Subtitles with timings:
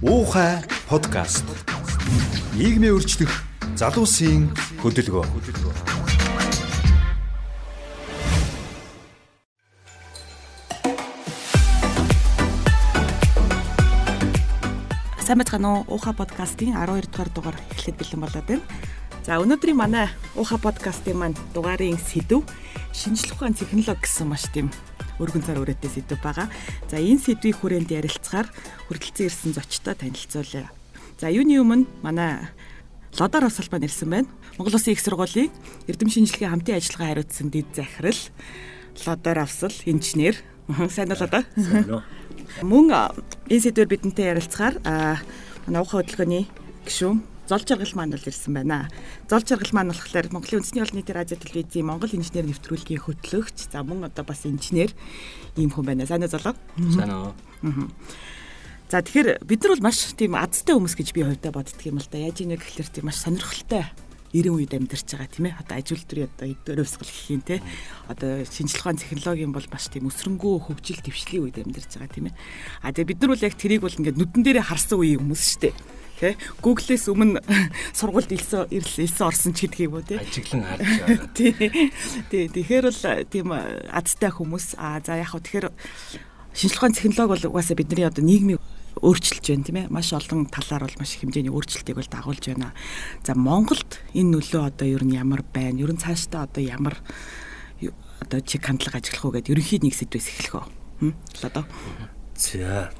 [0.00, 1.44] Уухай подкаст.
[2.56, 3.44] Нийгмийн өөрчлөх
[3.76, 4.48] залуусын
[4.80, 5.28] хөдөлгөөн.
[15.20, 16.00] Сайн байцгаана уу?
[16.00, 18.64] Уухай подкастын 12 дугаар дугаар эхлэх бэлэн болоод байна.
[19.28, 22.48] За өнөөдрийн манай Уухай подкастын маань дугаарын сэдв
[22.96, 24.72] шинжлэх ухааны технологи гэсэн маш тийм
[25.20, 26.48] өргөн цар өрөөтэй сэдв байгаа.
[26.88, 28.48] За энэ сэдвийг хүрээнд ярилцахаар
[28.88, 30.72] хүрэлцэн ирсэн зочтой танилцуулъя.
[31.20, 32.48] За юуны өмнө манай
[33.18, 34.28] Лодар Осолбан ирсэн байна.
[34.56, 35.50] Монгол Улсын их сургуулийн
[35.86, 38.20] эрдэм шинжилгээ хамтын ажиллагаа хариуцсан дэд захирал
[39.06, 40.36] Лодар Авсал инженер.
[40.88, 41.44] Сайн уу Лодар?
[41.54, 42.02] Сайн уу.
[42.62, 42.86] Мөн
[43.50, 44.80] энэ сэдвээр бидэнтэй ярилцахаар
[45.66, 46.44] манай ухаан хөдөлгөөний
[46.86, 48.86] гишүүн зол жаргал маань бол ирсэн байна.
[49.26, 53.74] Зол жаргал маань болохоор Монголын үндэсний олон нийтийн радио телевизийн Монгол инженер нэвтрүүлгийн хөтлөгч.
[53.74, 54.94] За мөн одоо бас инженер
[55.58, 56.06] ийм хүн байна.
[56.06, 56.54] Сайн уу золоо?
[56.94, 57.34] Сайн уу.
[58.86, 62.06] За тэгэхээр бид нар бол маш тийм азтай хүмүүс гэж би хувьдаа боддөг юм л
[62.06, 62.22] да.
[62.22, 63.82] Яаж ийнэ гэхэлэр тийм маш сонирхолтой
[64.30, 65.58] 90 үед амьдарч байгаа тийм ээ.
[65.58, 67.58] Одоо ажил төрийн одоо эдгээр өвсгөл гэх юм те.
[68.06, 72.38] Одоо шинжлэх ухааны технологийн бол маш тийм өсрөнгөө хөгжил дэвшлийн үед амьдарч байгаа тийм ээ.
[72.86, 75.62] А тэгээ бид нар бол яг тэрийг бол ингээд нүдэн дээрээ харсан үеийн хүмүүс шүү
[75.66, 75.74] дээ
[76.20, 77.40] тий Google-с өмнө
[77.98, 81.32] сургуульд илсэн ирсэн орсон ч юм уу тий ажиглан харж байгаа.
[81.32, 81.52] тий
[82.28, 85.66] тий тэгэхээр бол тийм азтай хүмүүс а за яг хөө тэгэхээр
[86.52, 88.60] шинжлэх ухааны технологи бол угаасаа бидний одоо нийгмийг
[89.00, 92.74] өөрчилж байна тийм ээ маш олон талаар бол маш хэмжээний өөрчлөлтийг бол дагуулж байна.
[93.24, 95.78] За Монголд энэ нөлөө одоо ер нь ямар байна?
[95.78, 96.98] Ер нь цаашдаа одоо ямар
[98.20, 100.66] одоо чиг хандлага ажиллах уу гэдэг ерөнхийд нэг сэдвээс эхлэх үү?
[101.00, 101.14] Хм?
[101.46, 101.64] Одоо.
[102.36, 102.92] За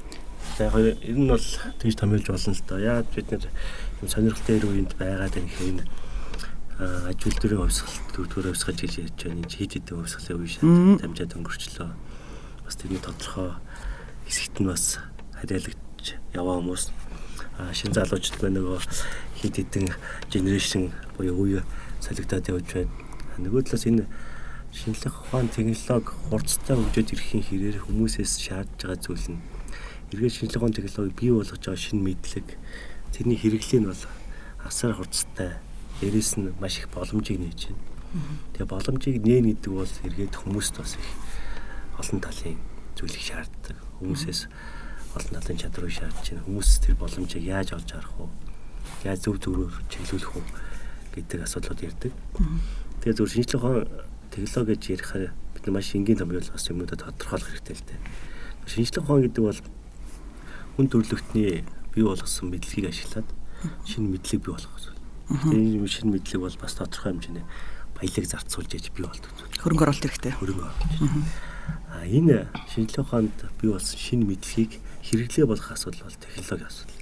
[0.61, 1.41] За яг ер нь бол
[1.81, 2.77] тэгж томьёолж болно л доо.
[2.77, 3.49] Яагаад бид нэр
[4.05, 5.89] сонирхолтой ир үеинд байгаад байх энэ
[7.09, 9.41] аж үйлдвэрийн хувьсгалт дөрөвдүгээр хувьсгаж гэж ярьж байна.
[9.41, 11.89] Энд хит хитэн хувьсгалын үе шат дамжаад өнгөрчлөө.
[12.61, 13.57] Бас тэрний тодорхой
[14.29, 14.85] хэсэгт нь бас
[15.41, 16.05] хариалагдж
[16.37, 16.83] яваа хүмүүс
[17.73, 18.79] шин залуучууд байна нөгөө
[19.41, 19.89] хит хитэн
[20.29, 21.65] генерашн буюу үе
[22.05, 22.93] солигдоод явж байна.
[23.41, 24.05] Нөгөө талаас энэ
[24.69, 29.50] шинжлэх ухааны технологи хурцтай хөгжөөд ирэхийн хэрээр хүмүүсээс шаардж байгаа зүйл нь
[30.11, 32.47] эргээд шинжлэх ухааны технологи бий болгож байгаа шинэ мэдлэг
[33.15, 34.03] тэрний хэрэглээ нь бол
[34.67, 35.59] асар хурцтай.
[36.03, 37.79] Дээрээс нь маш их боломжийг нээж байна.
[38.53, 41.07] Тэгээ боломжийг нээн гэдэг бол эргээд хүмүүст бас их
[41.95, 42.59] олон талын
[42.99, 43.77] зүйлийг шаарддаг.
[44.03, 44.41] Хүмүүсээс
[45.15, 46.43] олон талын чадрыг шаардж байна.
[46.43, 48.27] Хүмүүс тэр боломжийг яаж олж харах вэ?
[49.07, 50.43] Яаж зөв зөврөөр чиглүүлэх вэ
[51.15, 52.11] гэдэг асуудлууд ярьдаг.
[52.99, 53.87] Тэгээ зөв шинжлэх ухааны
[54.31, 55.23] технологи гэж ярихаар
[55.55, 57.99] бид маш энгийн томьёол бас юмудад тодорхойлох хэрэгтэй л дээ.
[58.67, 59.59] Шинжлэх ухаан гэдэг бол
[60.75, 63.27] хүн төрлөختний бий болгосон мэдлэгийг ашиглаад
[63.85, 64.99] шинэ мэдлэг бий болгох зүйл.
[65.51, 67.45] Энэ шинэ мэдлэг бол бас тодорхой хэмжээний
[67.95, 69.59] баялаг зарцуулж яж бий болдог зүйл.
[69.61, 70.33] Хөрөнгө оруулалт хэрэгтэй.
[70.39, 71.29] Хөрөнгө оруулалт.
[71.91, 76.99] А энэ шинжлэх ухаанд бий болсон шинэ мэдлэгийг хэрэглээ болгох асуудал бол технологи асуудал.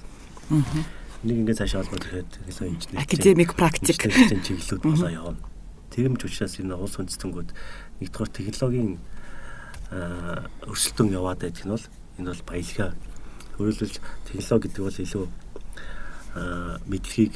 [1.20, 5.40] Нэг ингээд цаашаа олбод ирэхэд технологи инженер академик практик чиглэлүүд болоо явна.
[5.94, 7.50] Тэгэмж учраас энэ улс үндэстэнгүүд
[8.00, 8.98] нэгдүгээр технологийн
[9.90, 11.86] өрсөлдөөн яваад байдаг нь бол
[12.18, 12.90] энэ бол баялгаа
[13.60, 15.24] Өөрөлдвөл технологи гэдэг бол илүү
[16.88, 17.34] мэдлэгийг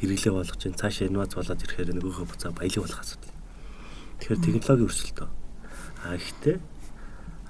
[0.00, 3.36] хэрэглээ болгож чинь цаашаа инновац болоод ирэхээр нөгөөхөө буцаа баялаг болох асуудал.
[4.24, 5.28] Тэгэхээр технологи өрсөлдөө.
[6.00, 6.56] А ихтэй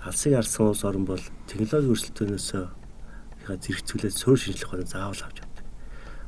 [0.02, 2.50] алсыг арсан улс орн бол технологи өрсөлдөөнөөс
[3.46, 5.66] зэрэгцүүлээд суур шинжлэх ухааны заавал авч явдаг.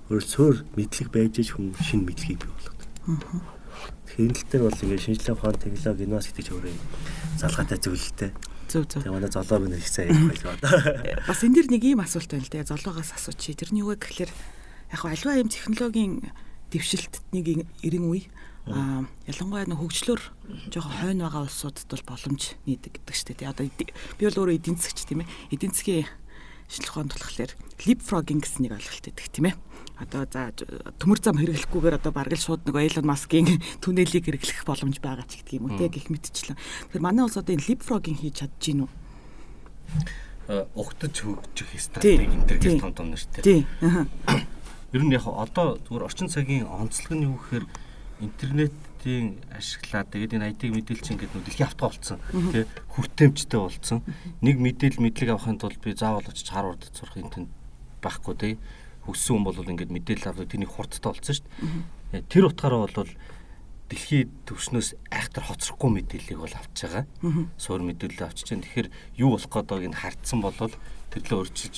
[0.07, 2.89] Өөрөөр суур мэдлэг байж ч хүн шинэ мэдлэгийг бий болгодог.
[4.07, 6.75] Тэгэхээр энэ дээр бол ингээд шинжлэх ухааны технологи инновац гэдэг ч өөрөө
[7.41, 8.31] залгаатай зүйлтэй.
[8.73, 9.05] Зөв зөв.
[9.05, 11.29] Тэгээ манай золоо минь их сайн ярих байлаа.
[11.29, 12.73] Бас энэ дэр нэг ийм асуулт байна л дээ.
[12.73, 13.61] Золоогоос асуучих.
[13.61, 16.33] Тэрний юу вэ гэхээр яг хаа альва юм технологийн
[16.73, 18.33] дэвшилт нэг эрен үе
[18.71, 20.23] а ялангуяа нэг хөгжлөөр
[20.71, 23.51] жоохон хойно байгаа улсуудад бол боломж нийдэг гэдэг шүү дээ.
[23.51, 25.33] Одоо би бол өөрөө эдийн засгч тийм ээ.
[25.51, 26.07] Эдийн засгийн
[26.71, 29.57] шинжлэх ухаанд болохоор leapfrogging гэсэн нэг ойлголт өгдөг тийм ээ.
[30.03, 30.51] Одоо за
[30.99, 33.47] төмөр зам хэрэглэхгүйгээр одоо бараг л шууд нэг Elon Musk-ийн
[33.83, 36.59] түнэлийг хэрэглэх боломж байгаа ч гэдэг юм уу те гэх мэтчлэн.
[36.91, 38.91] Тэгэхээр манай улс одоо энэ leapfrogging хийж чадж гин үү?
[40.75, 43.63] угтаж хөгжих стратеги энэ төр гэж том том нэртэй.
[43.63, 43.65] Тийм.
[44.93, 47.65] Ер нь яг одоо зүгээр орчин цагийн онцлог нь юу гэхээр
[48.21, 52.19] интернет IT-ийн ашиглаад тэгээд энэ IT-г мэдээлчин гэдэг нь дэлхийн автгаа болцсон.
[52.31, 53.99] Тэгээ хүртээмжтэй болцсон.
[54.47, 57.51] Нэг мэдээлэл мэдлэг авахын тулд би заавал очиж Харвард сурах энэ
[57.99, 58.55] байхгүй тий.
[59.07, 61.47] Хүссэн хүн бол ингээд мэдээлэл авдаг тэний хурдтай болцсон шүү
[62.13, 62.23] дээ.
[62.31, 63.11] Тэр утгаараа бол
[63.93, 67.05] дэлхийн төвшнөөс айхтар хоцрохгүй мэдээллийг бол авч байгаа.
[67.59, 68.65] Суур мэдээлэл авчиж байна.
[68.65, 68.89] Тэгэхээр
[69.21, 70.75] юу болох байгааг нь хардсан болол
[71.13, 71.77] тэрлээ өөрчилж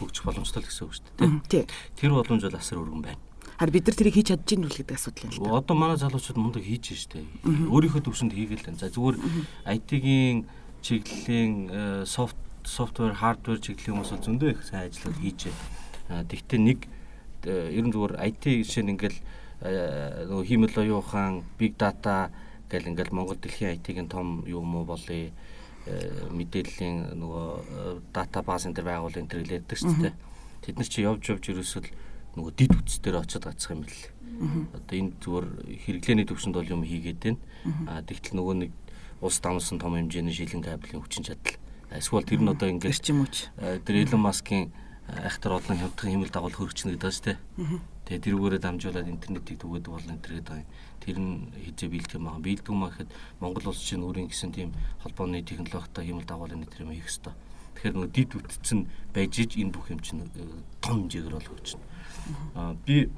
[0.00, 1.04] хөгжих боломжтой л гэсэн үг шүү
[1.50, 1.64] дээ.
[1.98, 3.20] Тэр боломж бол асар өргөн байна.
[3.60, 5.58] Харин бид нар тэрийг хийж чадж гин үл гэдэг асуудал юм л да.
[5.60, 7.20] Одоо манай залуучууд мундаг хийж штэ.
[7.44, 8.74] Өөрийнхөө төвшөнд хийгээл.
[8.80, 9.16] За зүгээр
[9.76, 10.48] IT-ийн
[10.82, 15.62] чиглэлийн софт софтвер, хардвер чиглэлийн хүмүүс бол зөндөө их сайн ажлууд хийж байна.
[16.28, 16.78] Тэгвэл нэг
[17.42, 19.18] ерөн зүгээр IT жишээ нь ингээл
[20.28, 22.30] нөгөө хиймэл оюун ухаан, big data
[22.70, 25.30] гэл ингээл Монгол дэлхийн IT-ийн том юу муу болъё
[26.30, 30.14] мэдээллийн нөгөө дата энэ төр байгуул энэ төр хэлээд шүү дээ.
[30.62, 31.88] Тэд нар чи явж явж ерөөсөл
[32.38, 34.06] нөгөө дид үтс дээр очиод гацх юм бэл.
[34.78, 35.46] Одоо энэ зүгээр
[35.82, 37.40] хэрэглээний төвшөнд бол юм хийгээд байна.
[37.90, 38.72] А тэгтэл нөгөө нэг
[39.20, 41.58] улс дамсан том хэмжээний шилэн кабелийн хүчин чадал.
[41.90, 43.50] Эсвэл тэр нь одоо ингээд эрчим хүч.
[43.84, 44.70] Тэр Elon Musk-ийн
[45.08, 47.38] айхтар олон хямдхан хэмэл дагуул хөргөчнө гэдэг шүү дээ.
[48.06, 50.66] Тэгээ тэрүүгээрээ дамжуулаад интернетийг түгээд болно энэ гэдэг юм.
[51.02, 52.38] Тэр нь хизээ биелдэг юм аа.
[52.38, 53.10] Биелдэг юм аа гэхэд
[53.42, 54.70] Монгол улс чинь өөрийн гэсэн тийм
[55.02, 57.34] холбооны технологитой хэмэл дагуулын тэр юм хийх хэрэгтэй.
[57.74, 60.46] Тэгэхээр нөгөө дид үтцэн байж иж энэ бүх юм чинь э,
[60.78, 61.84] том хэмжээгээр бол хөгжинэ.
[62.54, 63.10] Аа би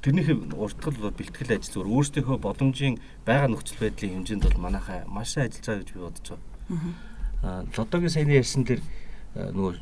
[0.00, 2.96] тэрнийхээ уртгал бол бэлтгэл ажил зүгээр өөрсдийнхөө боломжийн
[3.26, 6.42] байгаа нөхцөл байдлын хэмжээнд бол манайхаа маш сайн ажиллаж байгаа гэж би бодож байгаа.
[7.44, 8.80] Аа лодогийн саяны ярьсан дээр
[9.34, 9.72] нөгөө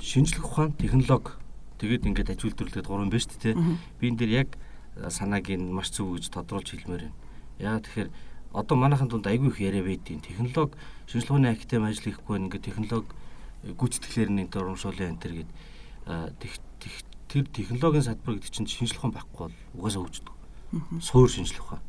[0.00, 1.36] шинжлэх ухаан, технологи
[1.78, 3.54] тэгээд ингээд аж үйлдвэрлэхэд гурван байна шүү дээ.
[4.00, 4.48] Би энэ дээр яг
[4.98, 7.18] санааг нь маш зөв гэж тодруулж хэлмээр байна.
[7.58, 8.10] Яагаад тэгэхээр
[8.52, 10.74] одоо манайхан дунд айгүй их яриа байдیں۔ Технологи
[11.06, 12.46] шинжлэх ухааны академи ажил хийхгүй байна.
[12.50, 13.10] Ингээд технологи
[13.78, 15.50] гүйцэтгэлээр нь энэ урамшуулын энэ төр гээд
[17.28, 20.34] тэр технологийн салбар гэдэг чинь шинжлэх ухаан байхгүй бол угаасаа хөгждөг.
[21.04, 21.84] Суур шинжлэх ухаан.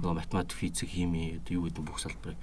[0.00, 2.40] Нөгөө математик, физик, хими одоо юу гэдэг бүх салбарыг.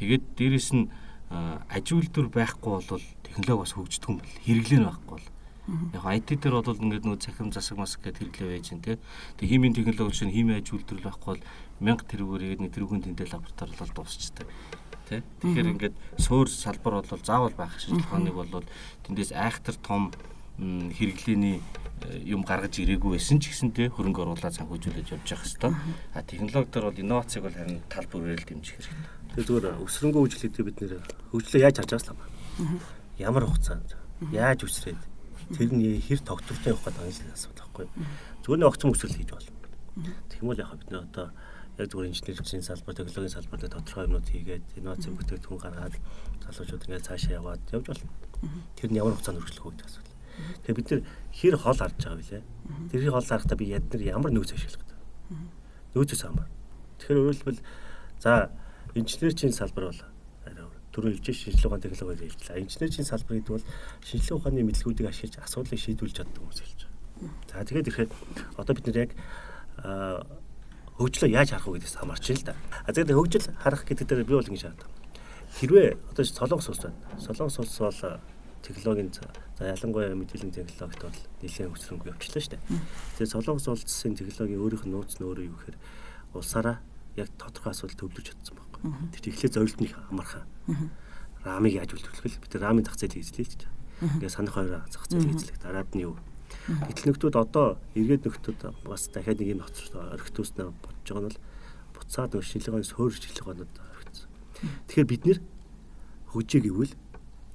[0.00, 0.88] Тэгээд дээрэс нь
[1.30, 5.26] аж үйлдвэр байхгүй бол технологи бас хөгждөг юм бэл хэрэглээ нь байхгүй бол
[5.64, 8.96] яг IT дээр бол ингээд нөгөө цахим засаг мас гэдэг хэрэглээ байж гэн тий.
[9.40, 11.44] Тэг химийн технологи чинь химийн аж үйлдвэрлэл байхгүй бол
[11.80, 14.46] 1000 тэрүүгээр ирээд нэг тэрүүгийн тэмдэг лаборатори бол дуусчдаг.
[15.08, 15.24] Тэ.
[15.40, 18.68] Тэгэхээр ингээд суур салбар бол заавал байх шинжлэх ухааныг бол
[19.08, 20.12] тэндээс айхтар том
[20.60, 21.58] хэрэглээний
[22.04, 25.74] э, юм гаргаж ирээгүй байсан ч гэсэн тэ хөрөнгө оруулаад санхүүжүүлж явж явах хэвээр.
[26.14, 29.23] А технологи дээр бол инновацыг бол харин тал бүрээр л дэмжих хэрэгтэй.
[29.34, 30.92] Тэгээ зүгээр өсрөнгөө хөгжлөлтөд бид нэр
[31.34, 32.18] хөгжлөө яаж харж байгаас лам.
[33.18, 33.90] Ямар хугацаанд
[34.30, 35.02] яаж үсрээд
[35.58, 37.86] тэр нь хэр тогтвортой явах гэдэг анхны асуудал байхгүй.
[38.46, 39.50] Зүгээр нэг огцон өсрөл хийж болно.
[40.30, 41.26] Тэгмэл яг бид нэ одоо
[41.82, 45.94] яг зүгээр инженерийн салбар, технологийн салбарт тодорхой юмнууд хийгээд инновац бүтээгдэхүүн гаргаад
[46.46, 48.10] залуучууд ингээд цаашаа яваад явж болно.
[48.78, 50.14] Тэр нь ямар хугацаанд хөгжлөх вэ гэдэг асуудал.
[50.62, 51.02] Тэгээ бид нэр
[51.34, 52.42] хэр хол харж байгаа билээ.
[52.94, 54.94] Тэр хол харахтаа би яд нар ямар нөөц ашиглах вэ?
[55.98, 56.50] Нөөцөөс хамаар.
[57.02, 57.60] Тэгэхээр өөрөлдвөл
[58.22, 58.32] за
[58.94, 60.00] инженерийн салбар бол
[60.94, 62.62] түрүү хэлж шинжилгээ ухааны технологиор хэлжлээ.
[62.62, 63.66] Инженерийн салбар гэдэг бол
[64.06, 66.94] шинжилгээ ухааны мэдлгүүдийг ашиглаж асуудлыг шийдвэрлэж чаддаг хүмүүс хэлж байгаа.
[67.50, 68.12] За тэгээд ирэхэд
[68.54, 69.10] одоо бид нэр яг
[70.94, 72.54] хөгжлөө яаж харах вэ гэдээс хамаарч л да.
[72.86, 74.90] А тэгээд хөгжил харах гэдэг дээр би бол ингэ шаардсан.
[75.58, 76.98] Хэрвээ одоо солонгос улс байна.
[77.18, 78.00] Солонгос улс бол
[78.62, 82.62] технологийн за ялангуяа мэдээллийн технологид бол нэлээд өсрөнгөө явчлаа шүү дээ.
[83.18, 85.76] Тэгээд солонгос улсын технологийн өөрийнх нь нууц нь өөрөө юу гэхээр
[86.38, 86.78] улсаараа
[87.16, 90.44] яг тодорхой асуудал төвлөрч чадсан байна Тэр эхлээ зорилтны амархан.
[91.40, 92.40] Рамыг яаж үйлдвэрлэх вэ?
[92.44, 93.62] Бид рамын зах зээл хийжлээ л гэж.
[94.20, 95.56] Ингээ санах хоёр зах зээл хийжлээ.
[95.64, 96.20] Дараад нь юу?
[96.68, 101.40] Гэтэл нөхдүүд одоо эргээд нөхдүүд бас дахиад нэг юм орхитууснаа бодож байгаа нь бол
[101.96, 104.28] буцаад нөх шинжилгээний суурь шинжилгээнүүд орхицсан.
[104.88, 105.38] Тэгэхээр бид нэр
[106.32, 106.94] хөгжиж гэвэл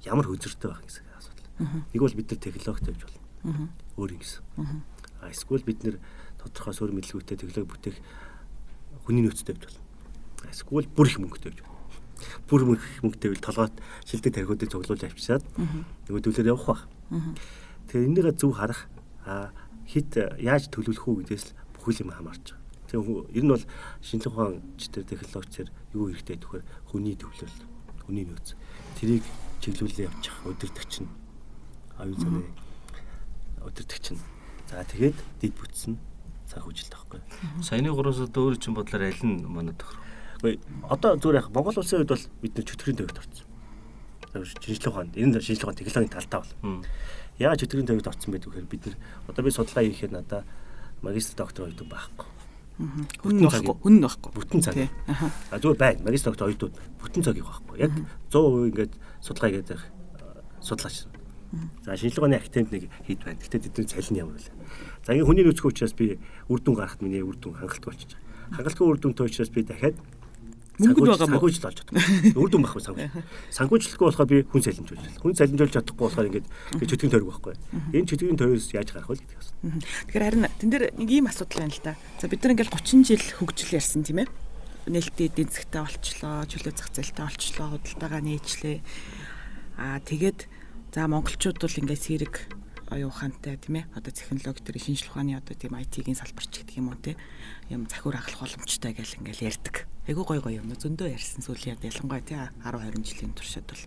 [0.06, 1.50] ямар хөзөртэй байх гэсэн асуудал.
[1.94, 3.70] Нэг бол бид нар технологид тавьж болно.
[3.98, 4.42] Өөр юм гэсэн.
[5.22, 5.96] А эсвэл бид нэр
[6.42, 7.98] тодорхой суурь мэдлэгүүтэй технологи бүтээх
[9.10, 9.90] хүний нөөцтэй тавьж болно
[10.48, 11.62] Эсвэл бүр их мөнгөтэй гэж.
[12.48, 13.76] Бүр их мөнгөтэй бол толгойд
[14.08, 15.44] шилдэг тархиудыг цуглуулж авчирсаад
[16.08, 16.82] нөгөө төлөөр явах байх.
[17.86, 18.88] Тэгэхээр энэгээ зөв харах
[19.84, 22.58] хит яаж төлөвлөх үү гэдээс л бүхэл юм хамаарч байгаа.
[22.88, 23.64] Тэгээ ер нь бол
[24.02, 27.62] шинжлэх ухаанчдэр технологичээр юу хэрэгтэй гэхээр хүний төвлөрөл,
[28.06, 28.48] хүний нөөц.
[28.98, 29.24] Тэрийг
[29.62, 31.10] чиглүүлээ явчих өдөртөгч нь
[32.00, 32.50] оюун санааны
[33.62, 34.20] өдөртөгч нь.
[34.70, 35.94] За тэгээд дид бүтсэн
[36.50, 37.20] санхүүжилт байхгүй.
[37.62, 40.10] Саяны гураас одоо өөр чинь бодлоор аль нь манай тохирох
[40.42, 43.46] одоо зүгээр яг Монгол улсын үед бол бид нэр чөтгөрийн төвд орсон.
[44.64, 46.52] Шинжлэх ухаанд энэ шинжлэх ухааны технологийн талдаа бол.
[47.36, 48.96] Яагаад чөтгөрийн төвд орсон байдаг вэ гэхээр бид нар
[49.28, 50.42] одоо би судалгаа хийхэд надаа
[51.04, 52.28] магистр доктор оюутан байхгүй.
[53.20, 53.76] Хүн байхгүй.
[53.84, 54.30] Хүн байхгүй.
[54.32, 54.76] Бүтэн цаг.
[55.52, 56.04] А зүгээр байна.
[56.08, 56.72] Магистр доктор оюутан
[57.04, 57.76] бүтэн цагийг байхгүй.
[57.84, 57.92] Яг
[58.32, 59.84] 100% ингээд судалгаа хийгээд байх
[60.64, 61.04] судлаач.
[61.84, 63.42] За шинжлэх ухааны академид нэг хэд байна.
[63.42, 64.54] Гэтэ тэдний цалин ямар вэ?
[65.02, 68.54] За ингээ хүний нөөцгүй учраас би үр дүн гаргахад миний үр дүн хангалттай болчихж байгаа.
[68.54, 69.98] Хангалтгүй үр дүнтэй учраас би дахиад
[70.80, 71.42] мөнгөд байгаа мó.
[71.42, 71.94] Санхүүжилт олж чаддаг.
[72.38, 73.10] Үр дүн байхгүй санхүүж.
[73.50, 75.20] Санхүүжлэхгүй болохоор би хүн салинжуулж байна.
[75.20, 76.46] Хүн салинжуулж чадахгүй болохоор ингээд
[76.86, 77.54] чөтгөн тойрог байхгүй.
[77.98, 79.54] Энэ чөтгөн тойроос яаж гарах вэ гэдэг асуу.
[80.06, 81.94] Тэгэхээр харин тэн дээр нэг ийм асуудал байна л да.
[82.16, 84.28] За бид нар ингээд 30 жил хөгжил ярьсан тийм ээ.
[84.88, 88.78] Нээлттэй эдийн засгтаа олчлоо, чөлөө зах зээлтэй олчлоо, худалдаагаа нээчлээ.
[89.76, 90.48] Аа тэгээд
[90.90, 92.34] за монголчууд бол ингээд сэрэг
[92.90, 96.90] оюун ухаантай тийм ээ одоо технологи төр шинжлэх ухааны одоо тийм IT-ийн салбарч гэдэг юм
[96.90, 97.14] уу те
[97.70, 99.86] юм захиур ахлах боломжтой гэл ингээл ярьдаг.
[100.10, 103.82] Айгуу гой гой юм зөндөө ярьсан сүүлийн ялангуяа тий 10 20 жилийн туршид бол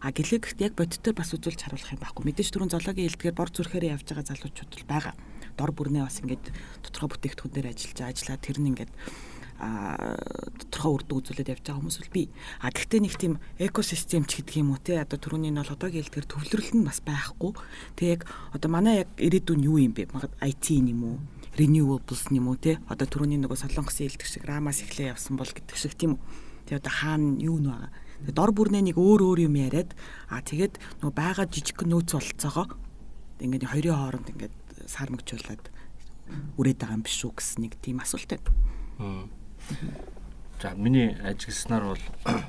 [0.00, 2.24] а гэлэг яг бодиттой бас үзүүлж харуулах юм байхгүй.
[2.24, 5.14] Мэдээж түрүүн зоологийн хэлдгээр бор зүрхээр явж байгаа залуучууд бол байгаа.
[5.60, 6.48] Дор бүрнээ бас ингээд
[6.88, 8.92] тодорхой бүтээгдэхүүн дээр ажиллаж ажиллаад тэр нь ингээд
[9.58, 12.24] тодорхой үр дүн үзүүлээд явж байгаа хүмүүс бол би.
[12.62, 16.06] А гэхдээ нэг тийм экосистем ч гэдэг юм уу те одоо түрүүний нь бол одоогийн
[16.06, 17.52] хэлдгээр төвлөрөл нь бас байхгүй.
[17.98, 18.20] Тэг яг
[18.54, 20.14] одоо манай яг ирээдүйн юу юм бэ?
[20.14, 21.18] Магад IT юм уу?
[21.58, 25.74] renewables юм уу те одоо түрүүний нөгөө солонгосын хэлдэг шиг рамаас эхлээ явсан бол гэдэг
[25.74, 26.22] шиг тийм үү
[26.70, 27.90] тэгээ одоо хаана юу нэ байгаа
[28.22, 29.90] тэгээ дор бүрнээ нэг өөр өөр юм яриад
[30.30, 32.66] а тэгээд нөгөө байгаа жижиг нөөц болцоогоо
[33.42, 34.54] ингээд хоёрын хооронд ингээд
[34.86, 35.64] сармагчуулаад
[36.60, 39.26] үрээд байгаа юм биш үү гэсэн нэг тийм асуулт байна.
[40.62, 42.04] За миний ажигласнаар бол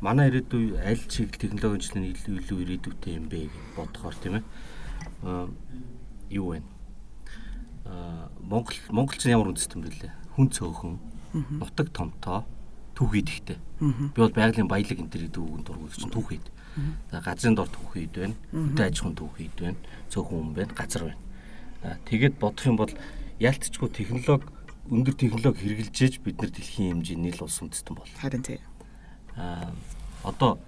[0.00, 4.44] манай ирээдүй аль чиг технологийн илүү илүү ирээдүйтэй юм бэ гэж бодохоор тийм ээ.
[6.30, 6.62] юу вэ?
[8.42, 10.12] Монгол монголч ямар үндэстэй юм бэ?
[10.36, 10.94] Хүн цөөхөн,
[11.58, 12.44] нутаг томтоо,
[12.94, 13.58] түүхийд ихтэй.
[13.80, 16.46] Би бол байгалийн баялаг энэ төр дүүгэн дургуул чинь түүхийд.
[17.10, 18.36] За газрын дор түүхийд байна.
[18.52, 19.78] Хөдөө аж ахуйн түүхийд байна.
[20.08, 21.98] Цөөхөн хүн байна, газар байна.
[22.06, 22.92] Тэгээд бодох юм бол
[23.42, 24.46] яалтчгүй технологи
[24.90, 28.10] өндөр технологи хэрэгжилжээж бид нар дэлхийн хэмжээний л улс үндэстэн бол.
[28.18, 28.58] Харин тий.
[29.36, 29.70] Аа
[30.24, 30.58] одоо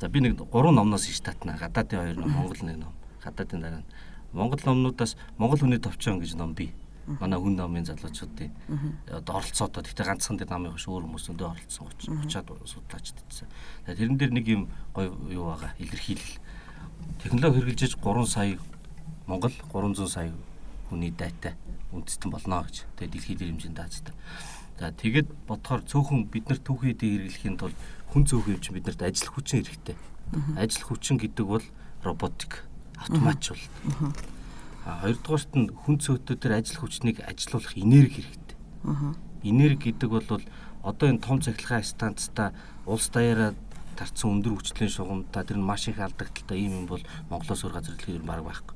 [0.00, 1.56] за би нэг гурван номноос иш татна.
[1.58, 2.92] Гадаадын хоёр ном, Монгол нэг ном.
[3.22, 3.90] Гадаадын дараа нь
[4.32, 6.74] Монгол номнуудаас Монгол хүний товчон гэж ном бий.
[7.06, 8.50] Манай хүн номын залуучуудын
[9.10, 13.48] одоо оролцоодоо тэгтээ ганцхан дээр намын хөш өөр хүмүүс өндөө оролцсон 30 30-аад судлаач дэтсэн.
[13.86, 14.62] Тэгээд тэрэн дээр нэг юм
[14.94, 16.38] гоё юу байгаа илэрхийлэл.
[17.22, 18.58] Технологи хэрэгжилж 3 сая
[19.26, 20.30] Монгол 300 сая
[20.92, 21.56] хүний дайтай
[21.96, 22.84] үндэстэн болно гэж.
[23.00, 24.14] Тэгээд дэлхийн дээр хэмжээнд даацтай.
[24.76, 27.78] За тэгээд бодохоор цөөхөн бид нар түүхийдээ хэрэглэхийн тулд
[28.12, 29.96] хүн цөөхөн чинь биднэрт ажил хүчин хэрэгтэй.
[30.60, 31.64] Ажил хүчин гэдэг бол
[32.04, 32.68] роботик
[33.00, 33.72] автоматжуулалт.
[34.84, 38.58] А хоёрдугаарт нь хүн цөөтөдөр ажил хүчнийг ажилуулах энерги хэрэгтэй.
[39.46, 40.42] Энерги гэдэг бол
[40.82, 42.50] одоо энэ том цахилгаан станцтай
[42.86, 43.54] улс даяараа
[43.94, 47.94] тарцсан өндөр хүчлийн шугамтай тэр нь маш их алдагдaltaй ийм юм бол Монголоос өөр газар
[47.94, 48.74] дэлхийд баг байхгүй.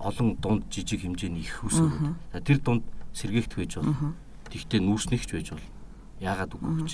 [0.00, 2.42] Олон дунд жижиг хэмжээний их үсгүүд.
[2.44, 4.16] Тэр дунд сэргээгт байж бол
[4.48, 5.66] тэгтээ нүүрснэгч байж бол
[6.20, 6.92] яагаад үгүй гэж.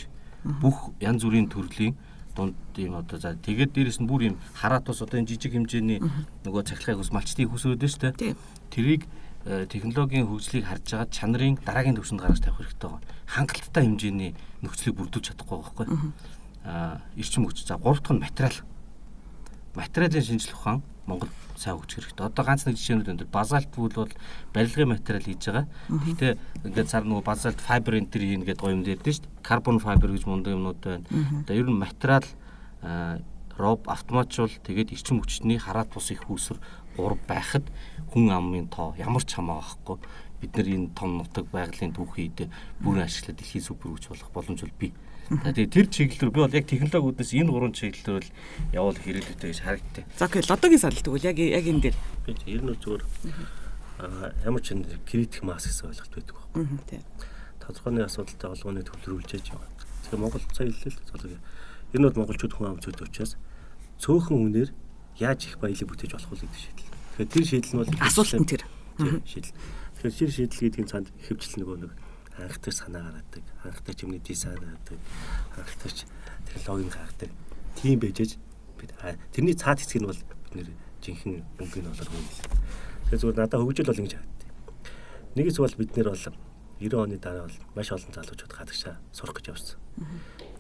[0.61, 1.95] Бүх янз бүрийн төрлийн
[2.35, 6.01] дунд ийм одоо за тэгээд дээрэс нь бүр ийм хараат бас одоо энэ жижиг хэмжээний
[6.47, 8.35] нөгөө цахилгаан ус малчтын хүсрүүд нь шүү дээ.
[8.71, 9.03] Тэрийг
[9.45, 13.03] э, технологийн хөгжлийг харж байгаа чанарын дараагийн төвшөнд гаргаж тавих хэрэгтэй байгаа.
[13.27, 14.31] Хангалттай хэмжээний
[14.63, 15.87] нөхцөлийг бүрдүүлж чадахгүй байхгүй.
[16.65, 17.67] Аа эрчим хүч.
[17.67, 18.57] За гурав дахь нь материал.
[19.75, 22.27] Материалын шинжилгээ ухаан Монгол сайн хөгжих хэрэгтэй.
[22.31, 24.15] Одоо ганц нэг жишээнүүд энэ базальт бүл бол
[24.55, 25.67] барилгын материал хийж байгаа.
[25.91, 26.33] Гэхдээ
[26.71, 29.45] ингээд цар нөгөө базальт файбер энэ төр хийн гэдэг гоё юм дээр дээ шүү дээ.
[29.45, 31.05] Карбон файбер гэж мундаг юмнууд байна.
[31.45, 32.25] Одоо ер нь материал
[33.61, 36.59] роб автоматжуул тэгээд эрчим хүчний хараат бус их үүсвэр
[36.97, 37.67] 3 байхад
[38.09, 40.01] хүн амын тоо ямар ч хамаа байхгүй
[40.41, 42.49] бид нар энэ том нутаг байгалийн түүхийд
[42.81, 44.93] бүрэн ашиглаад дэлхийн супер хүч болох боломж бол бий.
[45.31, 48.35] Тэгээ тэр чиглэлээр би бол яг технологиудаас энэ гурван чиглэлээр л
[48.75, 50.05] явуул хэрэглэвтэй гэж харагдтыг.
[50.19, 51.97] За окей, лодогийн салалт тэгвэл яг яг энэ дээр.
[52.27, 53.03] Би ер нь зүгээр
[54.43, 54.75] ямар ч
[55.07, 56.67] критик масс гэсэн ойлголт байдаг байхгүй.
[56.67, 57.03] Аа тийм.
[57.63, 59.71] Тодорхойны асуудалтай олгооны төвлөрүүлж яж байгаа.
[60.03, 61.39] Тэгэхээр Монгол цаа хэллээ л золог.
[61.95, 63.39] Энэ бол монголчууд хүн амцууд учраас
[64.03, 64.71] цөөхөн үнээр
[65.23, 66.91] яаж их баялаг бүтээж болох вэ гэдэг шийдэл.
[66.91, 68.63] Тэгэхээр тэр шийдэл нь бол асуулт нь тэр.
[69.31, 69.55] Шийдэл.
[69.95, 71.93] Тэгэхээр тэр шийдэл гэдгийг цаанд хөвчлөл нөгөө нэг
[72.45, 74.99] анхтай санаа гаргадаг, анхтай чимний дизайн гаргадаг,
[75.57, 75.91] анхтай
[76.53, 77.31] технологийн гаргадаг.
[77.77, 78.39] Тийм байжээж
[78.81, 78.93] бид
[79.33, 80.69] тэрний цаад хэсэг нь бол бид нэр
[81.05, 82.47] жинхэнэ мөнгөний болоор хөндлөө.
[83.11, 84.51] Тэгэхээр зүгээр надад хөгжил бол ингэж харагдав.
[85.37, 86.25] Нэг хэсэг бол бид нэр бол
[86.81, 89.77] 90 оны дараа бол маш олон залуучууд гадагшаа сурах гэж явсан.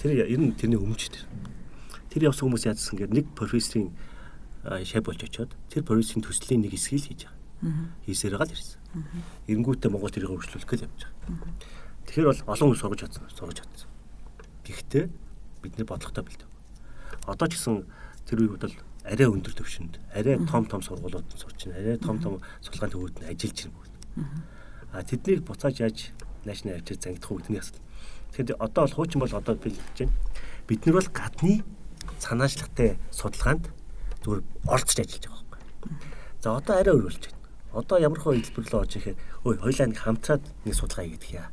[0.00, 1.24] Тэр ер нь тэрний өмч тэр.
[2.12, 3.92] Тэр явсан хүмүүс яадсан гэхээр нэг профессорын
[4.84, 7.88] шав болж очиод тэр профессорын төслийн нэг хэсгийг хийж байгаа.
[8.04, 8.79] Хийсээр гал ирсэн.
[9.46, 11.54] Эренгүүтээ Монгол тэрийг хөгжлүүлэх гэж явж байгаа.
[12.10, 13.90] Тэгэхээр бол олон хүн сургаж чадсан, сургаж чадсан.
[14.66, 15.04] Гэхдээ
[15.62, 16.50] бидний бодлоготой бэлдэв.
[17.30, 17.86] Одоо ч гэсэн
[18.26, 21.78] тэр үед бол арай өндөр төвшөнд, арай том том сургуулиуд сурч байна.
[21.78, 24.42] Арай том том судалгааны төвүүд нь ажиллаж байна.
[24.90, 26.10] А тэднийг буцааж яаж
[26.42, 27.86] нааш нь авчир зангидах уу гэдний асуудал.
[28.34, 30.14] Тэгэхээр одоо бол хуучин бол одоо бэлдэж байна.
[30.66, 31.62] Бид нар бол гадны
[32.18, 33.70] санаачлагтай судалгаанд
[34.26, 35.94] зүгээр оролцож ажиллаж байгаа байхгүй.
[36.42, 37.39] За одоо арай өөр болж байна
[37.72, 41.48] одоо ямар хөө хэлбэрлээ оож ихээр ой хоёлаа нэг хамтраад нэг судалгаа хийгдэх яа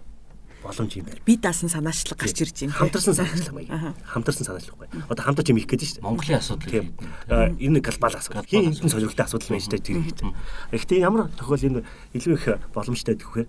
[0.64, 1.22] боломж юм байна.
[1.26, 2.74] Би даасан санаачлаг гарч ирж байна.
[2.74, 3.96] Хамтарсан санаачлаг маяг.
[4.06, 4.90] Хамтарсан санаачлаг бай.
[5.10, 6.04] Одоо хамтарч юм их гэдэг чинь.
[6.04, 6.94] Монголын асуудал тийм.
[7.30, 8.44] Энэ глобал асуудал.
[8.44, 10.20] Хин эдэн сонирхолтой асуудал байж таа тэр гэж.
[10.74, 13.48] Гэхдээ ямар тохиол энэ илүү их боломжтой гэхээр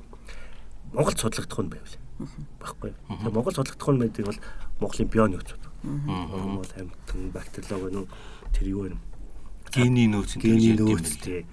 [0.92, 1.96] Монгол судлагдах нь байвал.
[2.60, 2.92] Баггүй.
[2.92, 4.40] Тэгээ Монгол судлагдах нь байдаг бол
[4.80, 5.64] Монголын бионы нөхцөл.
[5.82, 8.08] Монгол амьтан бактериолог нь
[8.52, 8.96] тэр юу вэ?
[9.72, 11.44] гений нөөц гений нөөц тий.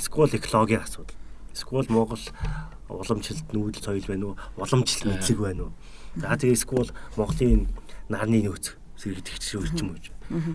[0.00, 1.16] Скол экологийн асуудал.
[1.52, 2.20] Скол Монгол
[2.88, 4.36] уламжлалт нүүдэл соёл байна уу?
[4.56, 5.72] Уламжлалт мэдлэг байна уу?
[6.16, 7.68] За тэгээ скол Монголын
[8.08, 10.00] нарны нөөц сэргийгч шүүрч юм уу?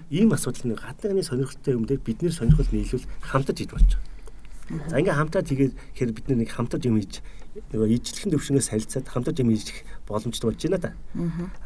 [0.10, 4.90] Ийм асуудал нэг гадны сонирхолтой юм дээр бид нэр сонирхол нийлүүл хамтаж хийж болж байгаа.
[4.90, 7.20] За ингээм хамтаа тэгээд хэрэг бид нэг хамтаж юм хийж
[7.76, 10.92] нөгөө ижлэхэн төвшнгөөс харилцаад хамтаж юм хийж боломжтой болж байна да.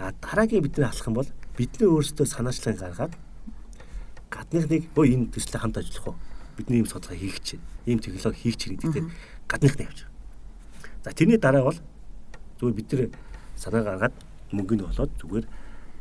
[0.02, 3.14] А дараагийн бидний алах юм бол бидний өөрсдөө санаачлан гаргаад
[4.34, 6.18] гадныхныг өө энэ төслөө хамт ажиллах уу?
[6.58, 9.06] Бидний ийм судалгаа хийх чинь, ийм технологи хийх чинь гэдэг
[9.48, 11.04] гадных нь явж байгаа.
[11.04, 11.80] За тэрний дараа бол
[12.60, 13.10] зүгээр бид нэр
[13.56, 14.16] санаа гаргаад
[14.52, 15.46] мөнгөнд болоод зүгээр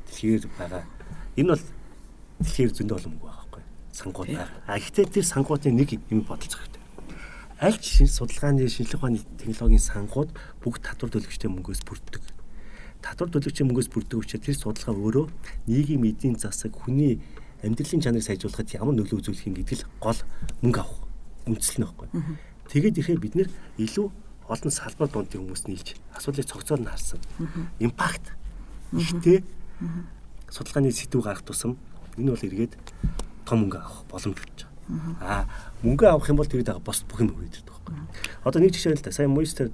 [0.07, 0.85] дэлхийгээр байгаа.
[1.37, 1.65] Энэ бол
[2.41, 3.63] дэлхийгээр зөндөө олон мөнгө байгаа байхгүй.
[3.93, 4.49] Сангууд байгаа.
[4.67, 6.83] А гэхдээ тэр сангуудын нэг юм бодолцох хэрэгтэй.
[7.61, 10.31] Аль ч судалгааны шинжилгээ ухааны технологийн сангууд
[10.63, 12.23] бүгд татвар төлөгчтэй мөнгөөс бүрддэг.
[13.05, 15.27] Татвар төлөгчийн мөнгөөс бүрддэг учраас тэр судалгаа өөрөө
[15.69, 17.21] нийгмийн эдийн засаг хүний
[17.65, 20.21] амьдралын чанарыг сайжруулахад ямар нөлөө үзүүлэх юм гэдэг л гол
[20.61, 21.01] мөнгө авах
[21.49, 22.09] үндэслэл нь байхгүй.
[22.69, 23.49] Тэгээд ихээр бид нэр
[23.81, 24.07] илүү
[24.49, 27.21] олон салбар дундын хүмүүс нийлж асуудлыг цогцоор нь харсан.
[27.81, 28.37] Импакт
[28.93, 29.45] ихтэй
[30.53, 31.77] судалгааны сэдв гарах тусам
[32.17, 32.77] энэ бол эргээд
[33.49, 35.17] том мөнгө авах боломж болж байгаа.
[35.21, 35.43] Аа
[35.83, 37.95] мөнгө авах юм бол тэр дагаа бос бүх юм өгөөд байдаг байхгүй.
[38.45, 39.13] Одоо нэг жишээ л да.
[39.13, 39.73] Сайн Moister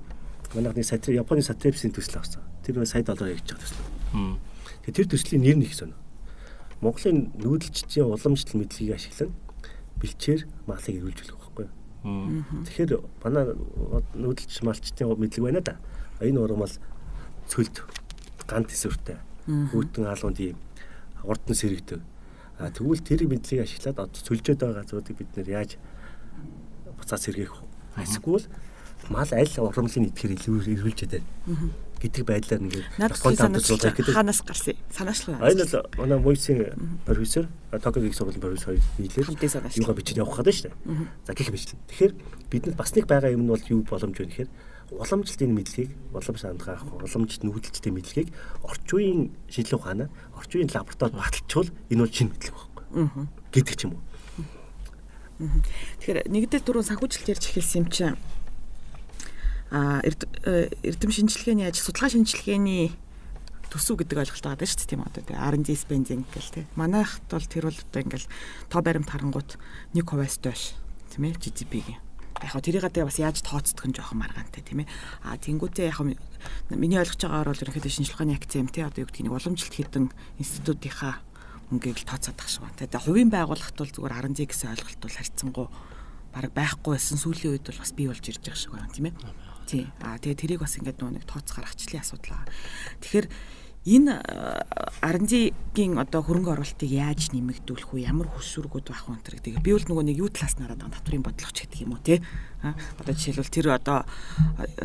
[0.54, 2.42] манайхны сатри Японы сатрипсийн төсөл авсан.
[2.64, 3.82] Тэр сая доллар хийж байгаа төсөл.
[4.90, 6.00] Тэр төслийн нэр нэг сонио.
[6.80, 9.30] Монголын нүүдэлчдийн уламжлал мэдлэгийг ашиглан
[10.00, 11.68] бэлчээр малыг эрүүлж болох байхгүй.
[12.64, 13.44] Тэгэхээр манай
[14.16, 15.76] нүүдэлч малчдын мэдлэг байна да.
[16.25, 16.76] Энэ урам бол
[17.52, 17.84] цөлд
[18.49, 19.20] гант эсвэртэй.
[19.44, 20.56] Хүүтэн алуун тийм
[21.25, 22.00] урдан сэрэгтэй.
[22.56, 25.76] А тэгвэл тэр мэдлэгийг ашиглаад одоо цөлжөөд байгаа газруудыг бид нэр яаж
[26.96, 28.04] буцаад сэргээх вэ?
[28.04, 28.49] Эсвэл
[29.08, 31.25] мал аль урамлын идэхээр илүү эрүүлж чадаад
[32.00, 34.14] гэдэг байдлаар нэг Японд хамтруулах гэдэг.
[34.16, 35.38] Ханаас гарсан санаачлах.
[35.45, 36.73] Энэ бол манай Мойсийн
[37.04, 41.09] профессор Токиогийн сургуулийн профессор нийлээд юугаа бичиж явах гэдэг шүү дээ.
[41.28, 41.76] За гэх мэт.
[41.92, 42.12] Тэгэхээр
[42.49, 44.50] бидэнд бас нэг байгаа юм нь бол юу боломж вэ гэхээр
[44.90, 48.28] уламжлалтын мэдлэгийг уламж хандгаах, уламжлалт нүүдэлчтэй мэдлэгийг
[48.66, 53.26] орчин үеийн шинжилгээ ухаанаа орчин үеийн лабораторид баталчвал энэ бол шинэ мэдлэг байхгүй.
[53.54, 54.02] гэдэг ч юм уу.
[56.02, 58.19] Тэгэхээр нэгдэл дөрөв санхүүжилт ярьж эхэлсэн юм чинь
[59.71, 62.91] эрдэм шинжилгээний ажил судалгаа шинжилгээний
[63.71, 67.47] төсөв гэдэг ойлголт байгаа шүү дээ тийм одоо тэгээ R&D spending гэл тийм манайхт бол
[67.47, 68.26] тэр бол одоо ингээл
[68.67, 69.63] тоо баримт харангуут
[69.95, 70.63] 1%-аас доош
[71.15, 72.02] тийм ээ GDP-ийн
[72.43, 74.91] яг хөө тэрийг гадаа бас яаж тооцдог нь жоохон маргаантай тийм ээ.
[75.23, 76.02] А тэнгуүтээ яг
[76.73, 81.21] миний ойлгож байгаагаар бол ерөнхийдөө шинжилгээний акцент тийм одоо юу гэдгийг уламжлалт хийдэн институтынхаа
[81.71, 82.80] мөнгийг л тооцоод ах шиг байна.
[82.80, 85.67] Тэгээ хувийн байгууллагт бол зүгээр R&D гэсэн ойлголт бол харьцангуй
[86.33, 87.21] баг байхгүй байсан.
[87.21, 89.15] Сүүлийн үед бол бас бий болж ирж байгаа шиг байна тийм ээ
[89.71, 89.87] Тий.
[90.02, 92.50] Аа тэгээ тэрийг бас ингээд нөгөө нэг тооц гаргачлалын асуудал аа.
[92.99, 93.26] Тэгэхээр
[93.87, 94.13] энэ
[94.99, 98.11] R&D-гийн одоо хөрөнгө оруулалтыг яаж нэмэгдүүлэх вэ?
[98.11, 99.63] Ямар хөсвөргүүд байх вэ гэдэг.
[99.63, 102.19] Би бол нөгөө нэг юу талаас нараад байгаа татврын бодлогоч гэдэг юм уу те.
[102.61, 104.02] Одоо жишээлбэл тэр одоо